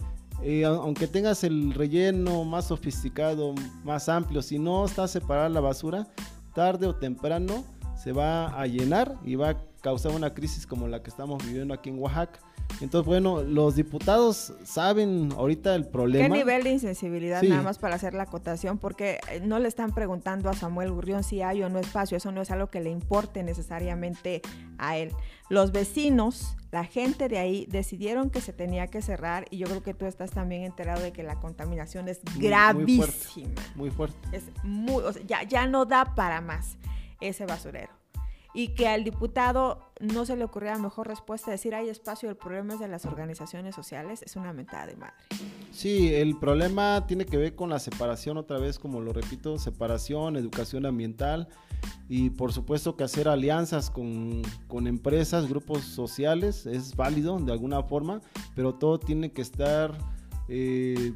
[0.41, 6.07] eh, aunque tengas el relleno más sofisticado, más amplio, si no está separada la basura,
[6.53, 7.65] tarde o temprano
[8.01, 11.73] se va a llenar y va a causar una crisis como la que estamos viviendo
[11.73, 12.39] aquí en Oaxaca.
[12.79, 16.27] Entonces, bueno, los diputados saben ahorita el problema.
[16.27, 18.77] ¿Qué nivel de insensibilidad nada más para hacer la acotación?
[18.77, 22.31] Porque eh, no le están preguntando a Samuel Gurrión si hay o no espacio, eso
[22.31, 24.41] no es algo que le importe necesariamente
[24.77, 25.11] a él.
[25.49, 29.83] Los vecinos, la gente de ahí decidieron que se tenía que cerrar y yo creo
[29.83, 33.61] que tú estás también enterado de que la contaminación es gravísima.
[33.75, 34.17] Muy fuerte.
[34.31, 36.77] Es muy, ya, ya no da para más
[37.19, 38.00] ese basurero.
[38.53, 42.73] Y que al diputado no se le ocurría mejor respuesta decir hay espacio, el problema
[42.73, 45.13] es de las organizaciones sociales, es una mentada de madre.
[45.71, 50.35] Sí, el problema tiene que ver con la separación, otra vez, como lo repito, separación,
[50.35, 51.47] educación ambiental
[52.09, 57.83] y por supuesto que hacer alianzas con, con empresas, grupos sociales, es válido de alguna
[57.83, 58.21] forma,
[58.55, 59.97] pero todo tiene que estar...
[60.53, 61.13] Eh,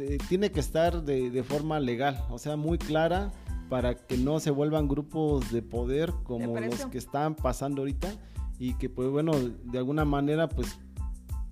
[0.00, 3.32] eh, tiene que estar de, de, forma legal, o sea, muy clara
[3.68, 8.12] para que no se vuelvan grupos de poder como los que están pasando ahorita
[8.58, 9.32] y que pues bueno,
[9.64, 10.78] de alguna manera pues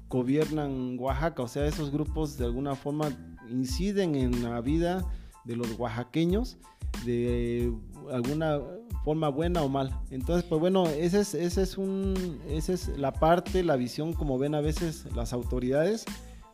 [0.08, 3.10] gobiernan Oaxaca, o sea, esos grupos de alguna forma
[3.48, 5.04] inciden en la vida
[5.44, 6.58] de los oaxaqueños
[7.04, 7.72] de
[8.10, 8.60] alguna
[9.04, 9.98] forma buena o mal.
[10.10, 14.38] Entonces, pues bueno, ese es, ese es un, esa es la parte, la visión como
[14.38, 16.04] ven a veces las autoridades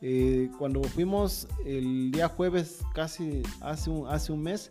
[0.00, 4.70] eh, cuando fuimos el día jueves, casi hace un, hace un mes,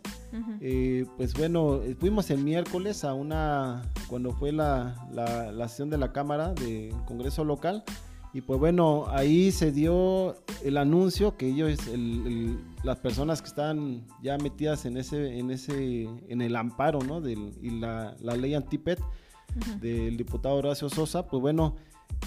[0.60, 6.12] eh, pues bueno, fuimos el miércoles a una, cuando fue la, la, sesión de la
[6.12, 7.84] Cámara de Congreso Local,
[8.32, 11.78] y pues bueno, ahí se dio el anuncio que ellos,
[12.82, 17.20] las personas que están ya metidas en ese, en ese, en el amparo, ¿no?
[17.20, 19.00] Del, y la, la ley antipet
[19.80, 21.76] del diputado Horacio Sosa, pues bueno,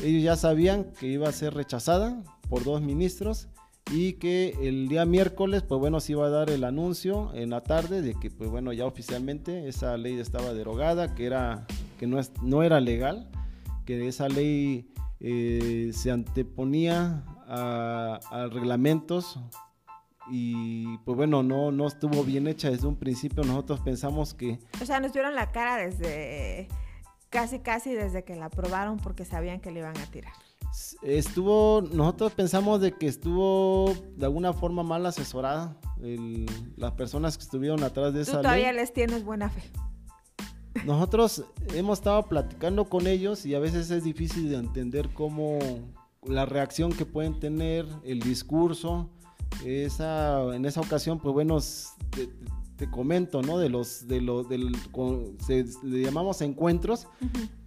[0.04, 3.48] ellos ya sabían que iba a ser rechazada por dos ministros
[3.92, 7.62] y que el día miércoles, pues bueno, se iba a dar el anuncio en la
[7.62, 11.66] tarde de que, pues bueno, ya oficialmente esa ley estaba derogada, que era
[12.00, 13.30] que no, es, no era legal,
[13.86, 19.40] que esa ley eh, se anteponía a, a, reglamentos
[20.32, 23.44] y pues bueno, no, no estuvo bien hecha desde un principio.
[23.44, 24.60] Nosotros pensamos que...
[24.82, 26.70] O sea, nos vieron la cara desde
[27.32, 30.34] casi, casi desde que la aprobaron porque sabían que le iban a tirar.
[31.02, 35.76] Estuvo, nosotros pensamos de que estuvo de alguna forma mal asesorada
[36.78, 39.64] las personas que estuvieron atrás de esa Tú todavía les tienes buena fe.
[40.86, 45.60] Nosotros hemos estado platicando con ellos y a veces es difícil de entender cómo
[46.24, 49.10] la reacción que pueden tener, el discurso.
[49.66, 51.60] Esa, en esa ocasión, pues bueno,
[52.82, 53.60] te comento, ¿no?
[53.60, 54.76] De los, de los, del,
[55.46, 57.08] se, le llamamos encuentros,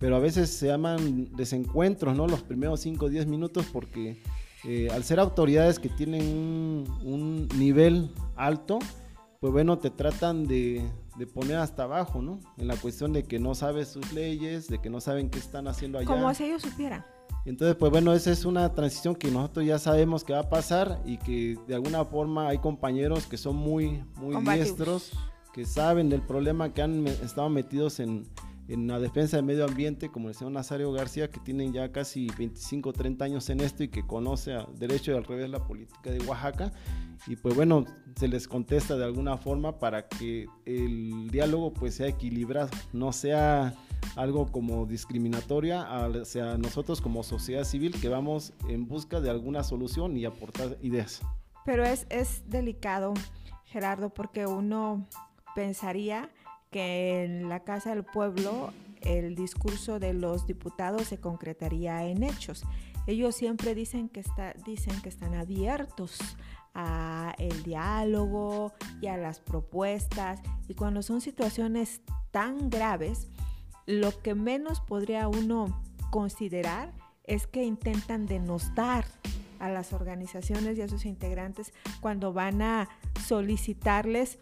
[0.00, 2.26] pero a veces se llaman desencuentros, ¿no?
[2.26, 4.20] Los primeros 5 o 10 minutos porque
[4.64, 8.80] eh, al ser autoridades que tienen un, nivel alto,
[9.38, 10.84] pues bueno, te tratan de,
[11.16, 12.40] de, poner hasta abajo, ¿no?
[12.58, 15.68] En la cuestión de que no sabes sus leyes, de que no saben qué están
[15.68, 16.08] haciendo allá.
[16.08, 17.04] Como si ellos supieran.
[17.44, 21.00] Entonces, pues bueno, esa es una transición que nosotros ya sabemos que va a pasar
[21.04, 25.12] y que de alguna forma hay compañeros que son muy, muy diestros,
[25.52, 28.26] que saben del problema, que han estado metidos en,
[28.68, 32.28] en la defensa del medio ambiente, como el señor Nazario García, que tienen ya casi
[32.38, 36.10] 25, 30 años en esto y que conoce a derecho y al revés la política
[36.10, 36.72] de Oaxaca.
[37.26, 37.84] Y pues bueno,
[38.16, 43.74] se les contesta de alguna forma para que el diálogo pues sea equilibrado, no sea
[44.16, 50.16] algo como discriminatoria hacia nosotros como sociedad civil que vamos en busca de alguna solución
[50.16, 51.22] y aportar ideas.
[51.64, 53.14] Pero es, es delicado,
[53.64, 55.06] Gerardo, porque uno
[55.54, 56.30] pensaría
[56.70, 62.64] que en la Casa del Pueblo el discurso de los diputados se concretaría en hechos.
[63.06, 66.18] Ellos siempre dicen que, está, dicen que están abiertos
[66.74, 72.00] a el diálogo y a las propuestas y cuando son situaciones
[72.32, 73.28] tan graves
[73.86, 76.92] lo que menos podría uno considerar
[77.24, 79.04] es que intentan denostar
[79.58, 82.88] a las organizaciones y a sus integrantes cuando van a
[83.26, 84.38] solicitarles,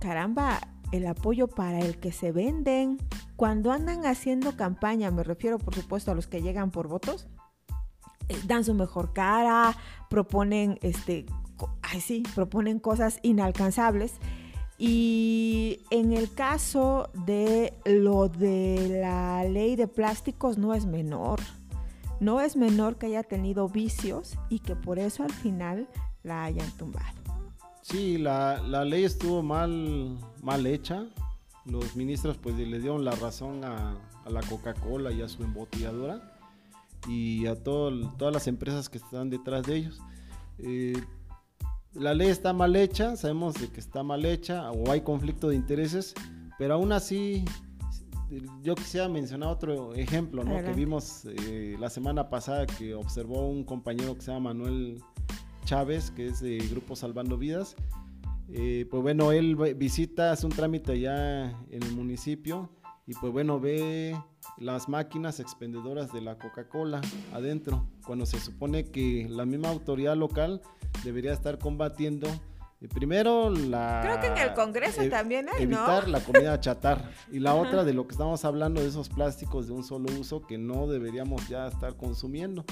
[0.00, 0.60] caramba,
[0.92, 2.98] el apoyo para el que se venden.
[3.36, 7.26] Cuando andan haciendo campaña, me refiero por supuesto a los que llegan por votos,
[8.28, 9.76] eh, dan su mejor cara,
[10.08, 11.26] proponen, este,
[11.82, 14.14] ay sí, proponen cosas inalcanzables
[14.78, 21.40] y en el caso de lo de la ley de plásticos no es menor.
[22.20, 25.88] No es menor que haya tenido vicios y que por eso al final
[26.22, 27.18] la hayan tumbado.
[27.82, 31.06] Sí, la, ley estuvo mal, mal hecha.
[31.64, 33.96] Los ministros pues le dieron la razón a,
[34.28, 36.38] la Coca-Cola y a su embotelladora
[37.08, 40.00] y a todas las empresas que están detrás de ellos.
[40.58, 41.02] Eh,
[41.98, 45.56] la ley está mal hecha, sabemos de que está mal hecha o hay conflicto de
[45.56, 46.14] intereses,
[46.58, 47.44] pero aún así
[48.62, 50.62] yo quisiera mencionar otro ejemplo ¿no?
[50.62, 55.02] que vimos eh, la semana pasada que observó un compañero que se llama Manuel
[55.64, 57.74] Chávez, que es de Grupo Salvando Vidas.
[58.50, 62.70] Eh, pues bueno, él visita, hace un trámite allá en el municipio
[63.06, 64.16] y pues bueno, ve
[64.58, 67.00] las máquinas expendedoras de la Coca-Cola
[67.32, 70.62] adentro, cuando se supone que la misma autoridad local
[71.04, 72.26] debería estar combatiendo
[72.88, 74.00] primero, la...
[74.02, 77.10] Creo que en el Congreso también hay, Evitar la comida chatar.
[77.30, 80.40] Y la otra de lo que estamos hablando, de esos plásticos de un solo uso
[80.40, 82.64] que no deberíamos ya estar consumiendo.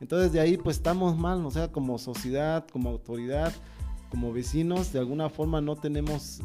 [0.00, 3.52] Entonces de ahí pues estamos mal, o sea, como sociedad, como autoridad,
[4.10, 6.40] como vecinos, de alguna forma no tenemos,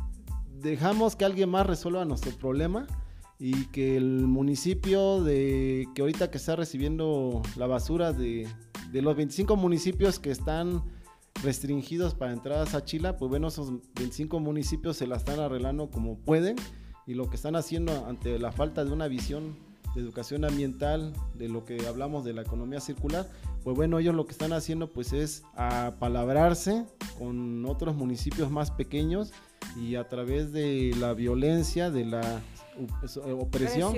[0.60, 2.88] dejamos que alguien más resuelva nuestro problema
[3.40, 8.48] y que el municipio de que ahorita que está recibiendo la basura de,
[8.92, 10.84] de los 25 municipios que están
[11.42, 16.18] restringidos para entradas a Chile, pues bueno, esos 25 municipios se la están arreglando como
[16.18, 16.58] pueden
[17.08, 19.56] y lo que están haciendo ante la falta de una visión
[19.96, 23.28] de educación ambiental, de lo que hablamos de la economía circular,
[23.64, 26.86] pues bueno, ellos lo que están haciendo pues es apalabrarse
[27.18, 29.32] con otros municipios más pequeños
[29.76, 32.42] y a través de la violencia, de la
[33.40, 33.94] opresión,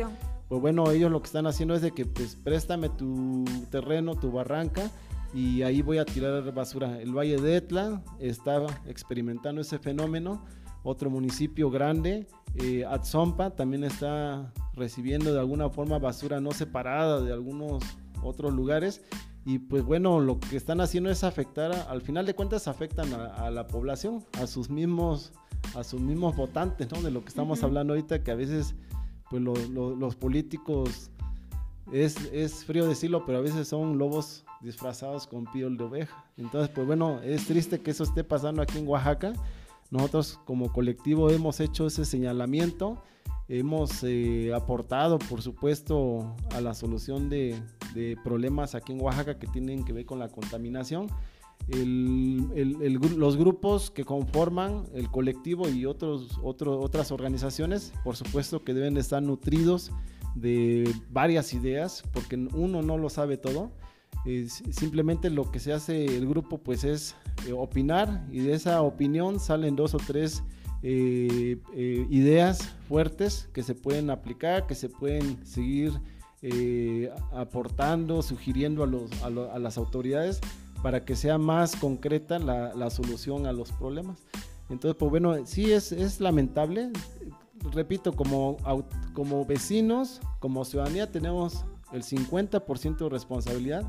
[0.47, 4.31] pues bueno, ellos lo que están haciendo es de que pues préstame tu terreno, tu
[4.31, 4.89] barranca
[5.33, 7.01] y ahí voy a tirar basura.
[7.01, 10.43] El Valle de Etla estaba experimentando ese fenómeno.
[10.83, 17.31] Otro municipio grande, eh, Atzompa, también está recibiendo de alguna forma basura no separada de
[17.31, 17.83] algunos
[18.23, 19.03] otros lugares.
[19.45, 23.49] Y pues bueno, lo que están haciendo es afectar, al final de cuentas afectan a,
[23.49, 25.31] la población, a sus mismos,
[25.75, 27.01] a sus mismos votantes, ¿no?
[27.01, 28.75] De lo que estamos hablando ahorita, que a veces
[29.29, 31.09] pues los políticos,
[31.91, 36.25] es, es frío decirlo, pero a veces son lobos disfrazados con piel de oveja.
[36.37, 39.33] Entonces, pues bueno, es triste que eso esté pasando aquí en Oaxaca.
[39.89, 43.01] Nosotros como colectivo hemos hecho ese señalamiento,
[43.51, 47.61] hemos eh, aportado, por supuesto, a la solución de,
[48.23, 51.07] problemas aquí en Oaxaca que tienen que ver con la contaminación.
[51.67, 59.21] los grupos que conforman el colectivo y otros, otras organizaciones, por supuesto que deben estar
[59.21, 59.91] nutridos
[60.35, 63.71] de varias ideas, porque uno no lo sabe todo
[64.71, 67.15] simplemente lo que se hace el grupo pues es
[67.47, 70.43] eh, opinar y de esa opinión salen dos o tres
[70.83, 75.99] eh, eh, ideas fuertes que se pueden aplicar, que se pueden seguir
[77.33, 80.41] aportando, sugiriendo a, los, a, las autoridades
[80.81, 84.23] para que sea más concreta la, la, solución a los problemas.
[84.67, 86.89] Entonces, pues bueno, sí es, es lamentable.
[87.71, 88.57] Repito, como,
[89.13, 93.85] como vecinos, como ciudadanía tenemos el 50% de responsabilidad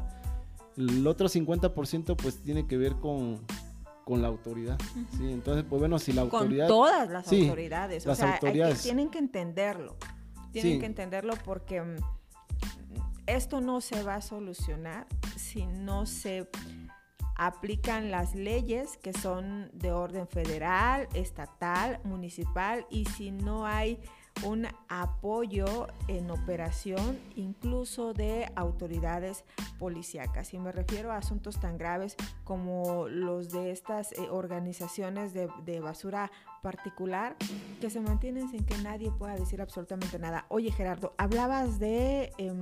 [0.76, 3.40] el otro 50% pues tiene que ver con,
[4.06, 4.78] la autoridad.
[5.16, 5.32] ¿sí?
[5.32, 6.68] Entonces, pues bueno, si la autoridad...
[6.68, 8.06] Con todas las autoridades.
[8.06, 9.96] o sea, tienen que entenderlo.
[10.52, 11.96] Tienen que entenderlo porque mm,
[13.26, 16.48] esto no se va a solucionar si no se
[17.36, 23.98] aplican las leyes que son de orden federal, estatal, municipal y si no hay
[24.44, 29.44] un apoyo en operación incluso de autoridades
[29.78, 30.52] policíacas.
[30.54, 36.30] Y me refiero a asuntos tan graves como los de estas eh, organizaciones de, basura
[36.62, 37.36] particular
[37.80, 40.46] que se mantienen sin que nadie pueda decir absolutamente nada.
[40.48, 42.32] Oye Gerardo, hablabas de...
[42.38, 42.60] Em,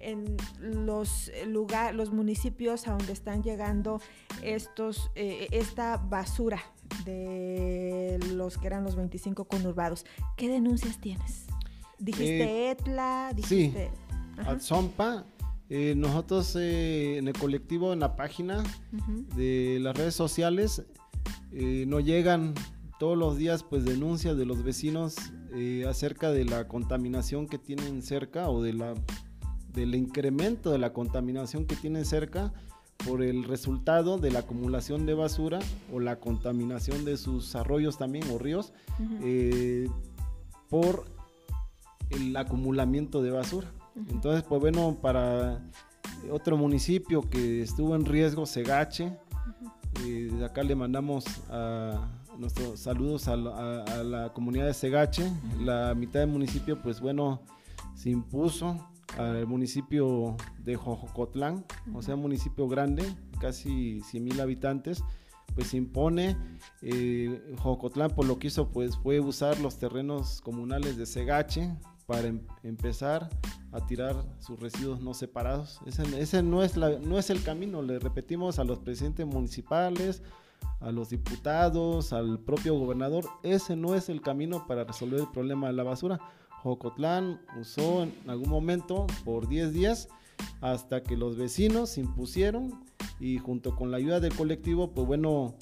[0.00, 4.00] en los lugares, los municipios a donde están llegando
[4.42, 6.60] estos, eh, esta basura
[7.04, 10.04] de los que eran los 25 conurbados.
[10.36, 11.46] ¿Qué denuncias tienes?
[11.98, 13.90] Dijiste eh, Etla, dijiste...
[14.60, 14.88] Sí,
[15.70, 18.62] eh, nosotros en el colectivo, en la página
[19.36, 20.82] de las redes sociales,
[21.50, 22.54] nos llegan
[22.98, 25.16] todos los días pues denuncias de los vecinos
[25.86, 28.94] acerca de la contaminación que tienen cerca o de la
[29.78, 32.52] del incremento de la contaminación que tienen cerca
[33.06, 35.60] por el resultado de la acumulación de basura
[35.92, 38.72] o la contaminación de sus arroyos también o ríos
[39.22, 39.88] eh,
[40.68, 41.04] por
[42.10, 43.72] el acumulamiento de basura.
[44.10, 45.60] Entonces, pues bueno, para
[46.30, 49.16] otro municipio que estuvo en riesgo, Segache,
[50.04, 52.08] eh, de acá le mandamos a
[52.38, 55.30] nuestros saludos a la, comunidad de Segache.
[55.60, 57.40] La mitad del municipio, pues bueno,
[57.94, 63.04] se impuso al municipio de Jojocotlán, o sea, un municipio grande,
[63.40, 65.02] casi 100 mil habitantes,
[65.54, 66.36] pues se impone.
[66.82, 71.74] Eh, Jojocotlán por lo que hizo pues fue usar los terrenos comunales de Segache
[72.06, 73.28] para em, empezar
[73.72, 75.80] a tirar sus residuos no separados.
[75.86, 80.22] Ese, no es el camino, le repetimos a los presidentes municipales,
[80.80, 85.66] a los diputados, al propio gobernador, ese no es el camino para resolver el problema
[85.66, 86.20] de la basura.
[86.62, 90.08] Jocotlán usó en algún momento por 10 días
[90.60, 92.84] hasta que los vecinos se impusieron
[93.20, 95.54] y junto con la ayuda del colectivo, pues bueno,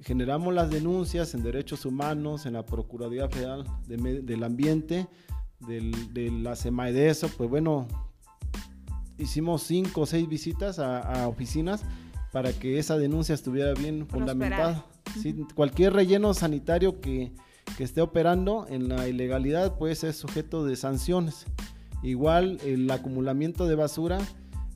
[0.00, 5.08] generamos las denuncias en derechos humanos, en la Procuraduría Federal del Ambiente,
[5.60, 7.88] de la SEMAEDESO, pues bueno,
[9.18, 11.84] hicimos cinco o seis visitas a, oficinas
[12.32, 14.84] para que esa denuncia estuviera bien fundamentada.
[15.54, 17.32] Cualquier relleno sanitario que,
[17.76, 21.46] que, esté operando en la ilegalidad puede ser sujeto de sanciones.
[22.02, 24.18] Igual el acumulamiento de basura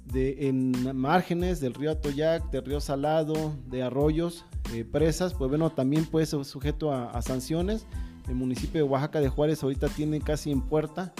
[0.07, 5.71] de, en márgenes del río Atoyac, del río Salado, de arroyos, eh, presas, pues bueno,
[5.71, 7.87] también puede ser sujeto a, sanciones.
[8.29, 11.13] El municipio de Oaxaca de Juárez ahorita tiene casi en puerta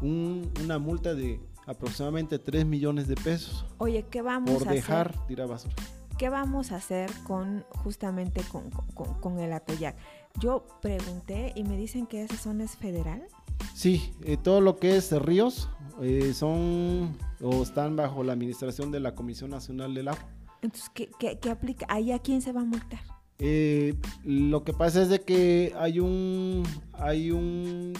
[0.00, 3.64] una multa de aproximadamente 3 millones de pesos.
[3.78, 5.74] Oye, ¿qué vamos por dejar tirar basura.
[6.18, 9.96] ¿Qué vamos a hacer con justamente con, con, el Atoyac?
[10.38, 13.26] Yo pregunté y me dicen que esa zona es federal.
[13.74, 15.68] Sí, eh, todo lo que es ríos
[16.00, 20.28] eh, son o están bajo la administración de la Comisión Nacional del Agua.
[20.62, 21.86] Entonces, ¿qué, qué, aplica?
[21.88, 23.00] ¿Ahí a quién se va a multar?
[23.38, 26.62] Eh, lo que pasa es de que hay un
[26.92, 27.94] hay un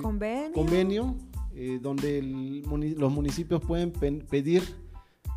[0.00, 1.16] convenio, convenio
[1.80, 4.64] donde los municipios pueden pedir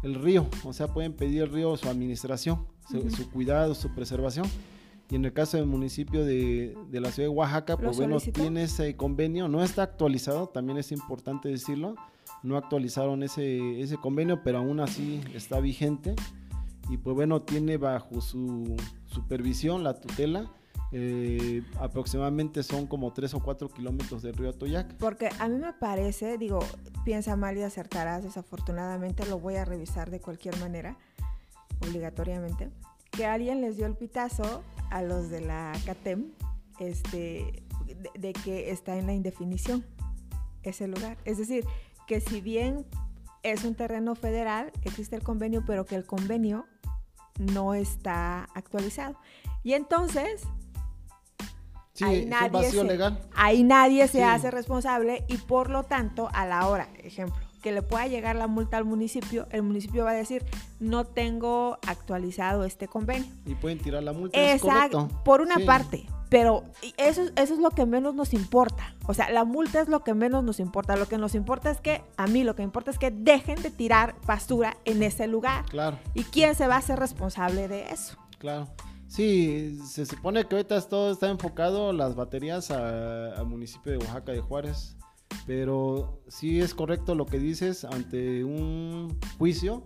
[0.05, 4.45] el río, o sea, pueden pedir el río su administración, su, cuidado, su preservación.
[5.09, 8.95] Y en el caso del municipio de, la ciudad de Oaxaca, pues bueno, tiene ese
[8.95, 11.95] convenio, no está actualizado, también es importante decirlo,
[12.41, 16.15] no actualizaron ese, ese convenio, pero aún así está vigente.
[16.89, 18.75] Y pues bueno, tiene bajo su
[19.07, 20.51] supervisión la tutela
[20.91, 24.93] eh, aproximadamente son como 3 o 4 kilómetros del río Atoyac.
[24.95, 26.59] Porque a mí me parece, digo,
[27.03, 30.97] piensa mal y acertarás, desafortunadamente lo voy a revisar de cualquier manera,
[31.85, 32.69] obligatoriamente,
[33.15, 36.31] que alguien les dio el pitazo a los de la CATEM
[36.79, 37.63] este,
[38.17, 39.85] de, que está en la indefinición
[40.63, 41.17] ese lugar.
[41.25, 41.65] Es decir,
[42.07, 42.85] que si bien
[43.43, 46.65] es un terreno federal, existe el convenio, pero que el convenio
[47.37, 49.15] no está actualizado.
[49.63, 50.43] Y entonces
[51.93, 53.21] Sí, ahí nadie se, legal.
[53.35, 57.81] Ahí nadie se hace responsable y por lo tanto, a la hora, ejemplo, que le
[57.81, 60.45] pueda llegar la multa al municipio, el municipio va a decir,
[60.79, 63.27] no tengo actualizado este convenio.
[63.43, 64.53] Y pueden tirar la multa.
[64.53, 66.63] Exacto, por una parte, pero
[66.97, 68.93] eso, eso es lo que menos nos importa.
[69.07, 70.95] O sea, la multa es lo que menos nos importa.
[70.95, 73.71] Lo que nos importa es que, a mí lo que importa es que dejen de
[73.71, 75.65] tirar basura en ese lugar.
[75.65, 75.97] Claro.
[76.13, 78.15] ¿Y quién se va a hacer responsable de eso?
[78.37, 78.67] Claro.
[79.07, 84.41] Sí, se supone que ahorita todo está enfocado las baterías al municipio de Oaxaca de
[84.41, 84.95] Juárez,
[85.45, 89.83] pero sí es correcto lo que dices ante un juicio,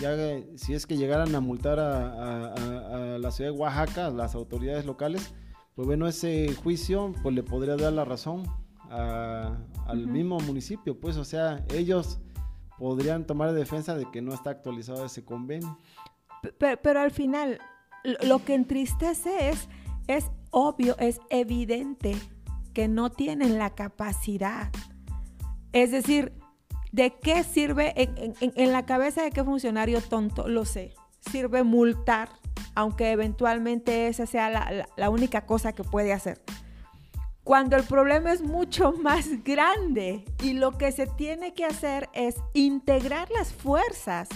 [0.00, 0.16] ya
[0.56, 5.34] si es que llegaran a multar a, la ciudad de Oaxaca, las autoridades locales,
[5.74, 8.44] pues bueno, ese juicio pues le podría dar la razón
[8.90, 12.20] al mismo municipio, pues o sea, ellos
[12.78, 15.78] podrían tomar defensa de que no está actualizado ese convenio.
[16.58, 17.58] pero al final,
[18.22, 19.68] lo que entristece es,
[20.06, 22.16] es obvio, es evidente
[22.78, 24.70] que no tienen la capacidad.
[25.72, 26.32] Es decir,
[26.92, 30.46] ¿de qué sirve en, la cabeza de qué funcionario tonto?
[30.46, 30.94] Lo sé.
[31.28, 32.28] Sirve multar,
[32.76, 36.40] aunque eventualmente esa sea la, la única cosa que puede hacer.
[37.42, 42.36] Cuando el problema es mucho más grande y lo que se tiene que hacer es
[42.54, 44.28] integrar las fuerzas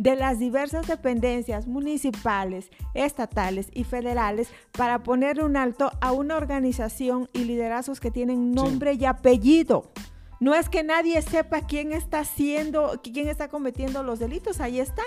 [0.00, 7.28] de las diversas dependencias municipales, estatales y federales para poner un alto a una organización
[7.34, 9.92] y liderazgos que tienen nombre y apellido.
[10.40, 15.04] No es que nadie sepa quién está haciendo, quién está cometiendo los delitos, ahí están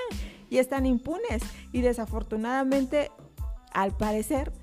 [0.47, 1.41] y están impunes
[1.71, 3.09] y desafortunadamente,
[3.71, 4.53] al parecer,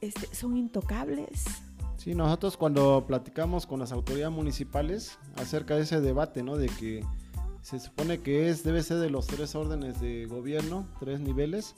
[0.00, 1.44] este, son intocables.
[1.98, 6.56] Sí, nosotros cuando platicamos con las autoridades municipales acerca de ese debate, ¿no?
[6.56, 7.04] De que
[7.66, 11.74] se supone que es debe ser de los tres órdenes de gobierno, tres niveles.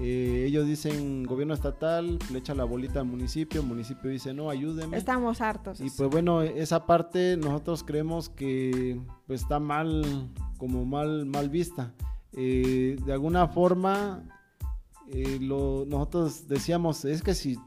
[0.00, 4.48] Eh, ellos dicen gobierno estatal, le echa la bolita al municipio, el municipio dice no,
[4.48, 4.96] ayúdenme.
[4.96, 5.78] Estamos hartos.
[5.82, 11.92] Y pues bueno, esa parte nosotros creemos que pues, está mal, como mal, mal vista.
[12.32, 14.22] Eh, de alguna forma,
[15.12, 17.58] eh, lo, nosotros decíamos, es que si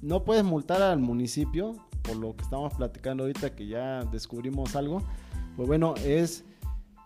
[0.00, 5.02] no puedes multar al municipio, por lo que estamos platicando ahorita que ya descubrimos algo,
[5.56, 6.44] pues bueno, es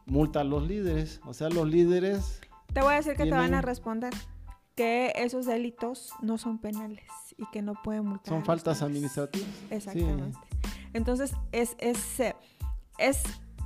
[0.09, 1.21] multa a los líderes.
[1.25, 2.41] O sea, los líderes...
[2.73, 4.13] Te voy a decir que te van a responder
[4.75, 7.05] que esos delitos no son penales
[7.37, 8.29] y que no pueden multar.
[8.29, 9.49] Son faltas administrativas.
[9.71, 10.39] Exactamente.
[10.93, 11.99] Entonces, es, es,
[12.99, 13.23] es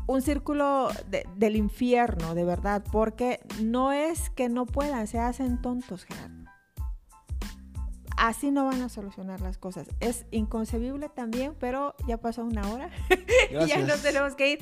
[0.06, 0.88] un círculo
[1.36, 6.42] del infierno, de verdad, porque no es que no puedan, se hacen tontos, Gerardo.
[8.16, 9.88] Así no van a solucionar las cosas.
[10.00, 12.90] Es inconcebible también, pero ya pasó una hora.
[13.66, 14.58] ya nos tenemos que ir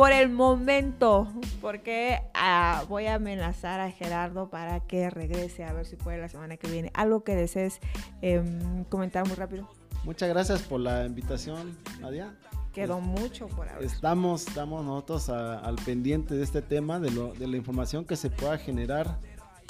[0.00, 1.28] por el momento,
[1.60, 6.30] porque ah, voy a amenazar a Gerardo para que regrese a ver si puede la
[6.30, 6.90] semana que viene.
[6.94, 7.80] Algo que desees
[8.22, 9.68] em, comentar muy rápido.
[10.04, 12.34] Muchas gracias por la invitación, Nadia.
[12.72, 13.84] Quedó mucho por ahora.
[13.84, 18.30] Estamos, estamos nosotros al pendiente de este tema, de, lo, de la información que se
[18.30, 19.18] pueda generar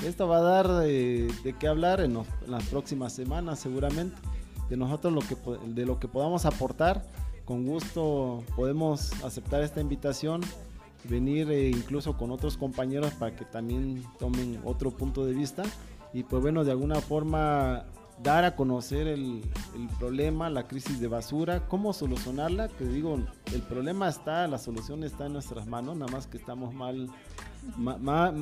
[0.04, 2.16] esto va a dar de, qué hablar en,
[2.46, 4.16] las próximas semanas seguramente.
[4.68, 5.36] De nosotros lo que,
[5.74, 7.02] de lo que podamos aportar,
[7.50, 10.40] con gusto podemos aceptar esta invitación,
[11.02, 15.64] venir eh, incluso con otros compañeros para que también tomen otro punto de vista
[16.12, 17.86] y pues bueno, de alguna forma
[18.22, 19.42] dar a conocer el,
[19.98, 23.18] problema, la crisis de basura, cómo solucionarla, que digo,
[23.52, 27.10] el problema está, la solución está en nuestras manos, nada más que estamos mal,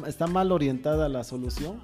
[0.06, 1.80] está mal orientada la solución.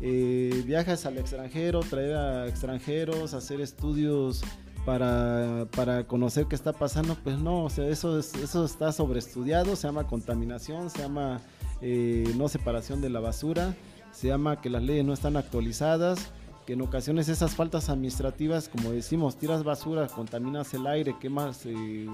[0.00, 4.42] Eh, viajes al extranjero, traer a extranjeros, hacer estudios
[4.84, 9.86] para, para, conocer qué está pasando, pues no, o sea, eso, eso está sobreestudiado, se
[9.86, 11.40] llama contaminación, se llama
[11.80, 13.76] eh, no separación de la basura,
[14.12, 16.30] se llama que las leyes no están actualizadas,
[16.66, 22.06] que en ocasiones esas faltas administrativas, como decimos, tiras basura, contaminas el aire, quemas eh,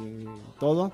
[0.59, 0.93] todo,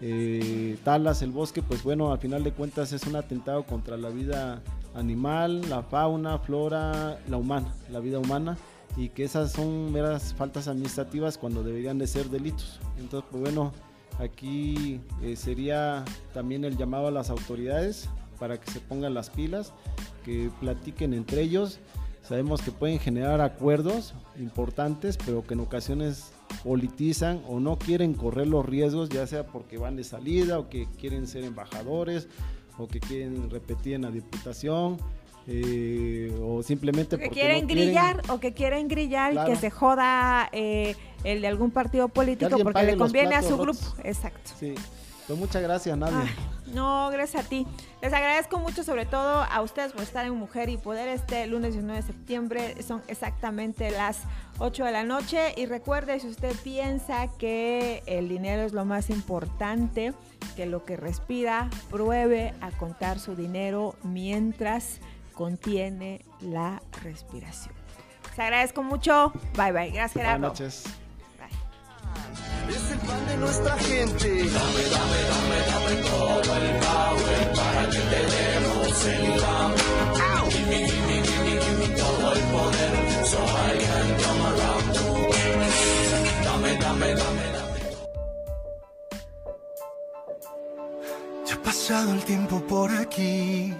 [0.00, 4.08] eh, talas el bosque, pues bueno, al final de cuentas es un atentado contra la
[4.08, 4.62] vida
[4.94, 8.56] animal, la fauna, flora, la humana, la vida humana,
[8.96, 12.80] y que esas son meras faltas administrativas cuando deberían de ser delitos.
[12.98, 13.72] Entonces, pues bueno,
[14.18, 19.72] aquí eh, sería también el llamado a las autoridades para que se pongan las pilas,
[20.24, 21.80] que platiquen entre ellos
[22.26, 26.32] Sabemos que pueden generar acuerdos importantes, pero que en ocasiones
[26.62, 30.88] politizan o no quieren correr los riesgos, ya sea porque van de salida o que
[30.98, 32.28] quieren ser embajadores
[32.78, 34.96] o que quieren repetir en la diputación.
[35.46, 40.96] Eh, o simplemente porque quieren grillar o que quieren grillar y que se joda eh,
[41.22, 43.80] el de algún partido político porque le conviene a su grupo.
[44.02, 44.52] Exacto.
[44.58, 44.74] Sí.
[45.26, 46.26] Pues muchas gracias, Nadia.
[46.66, 47.66] no, gracias a ti.
[48.02, 51.72] Les agradezco mucho, sobre todo a ustedes por estar en Mujer y Poder este lunes
[51.72, 52.82] 19 de septiembre.
[52.82, 54.20] Son exactamente las
[54.58, 55.54] 8 de la noche.
[55.56, 60.12] Y recuerde, si usted piensa que el dinero es lo más importante,
[60.56, 65.00] que lo que respira, pruebe a contar su dinero mientras
[65.34, 67.74] contiene la respiración.
[68.30, 69.32] Les agradezco mucho.
[69.56, 69.90] Bye bye.
[69.90, 70.48] Gracias, Gerardo.
[70.48, 70.84] Buenas noches
[72.70, 74.28] es el pan de nuestra gente.
[74.28, 79.72] Dame, dame, dame, dame todo el power para que te demos el dam.
[80.50, 82.92] Give me, give me, give me, give me todo el poder
[83.24, 85.04] so I can come around to
[86.44, 87.80] Dame, dame, dame, dame.
[91.46, 93.72] Ya ha pasado el tiempo por aquí.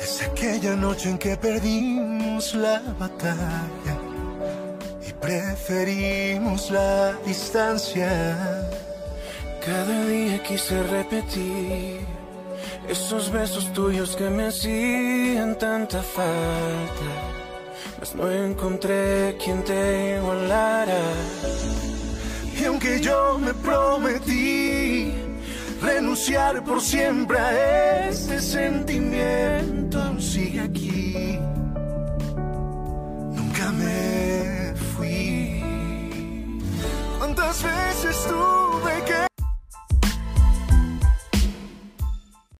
[0.00, 4.10] Desde aquella noche en que perdimos la batalla
[5.20, 8.66] Preferimos la distancia.
[9.64, 12.00] Cada día quise repetir
[12.88, 17.10] esos besos tuyos que me hacían tanta falta.
[17.98, 21.02] Mas no encontré quien te igualara.
[22.58, 25.12] Y aunque yo me prometí
[25.80, 31.38] renunciar por siempre a este sentimiento, sigue aquí.
[33.34, 34.74] Nunca me
[37.18, 39.29] ¿Cuántas veces tú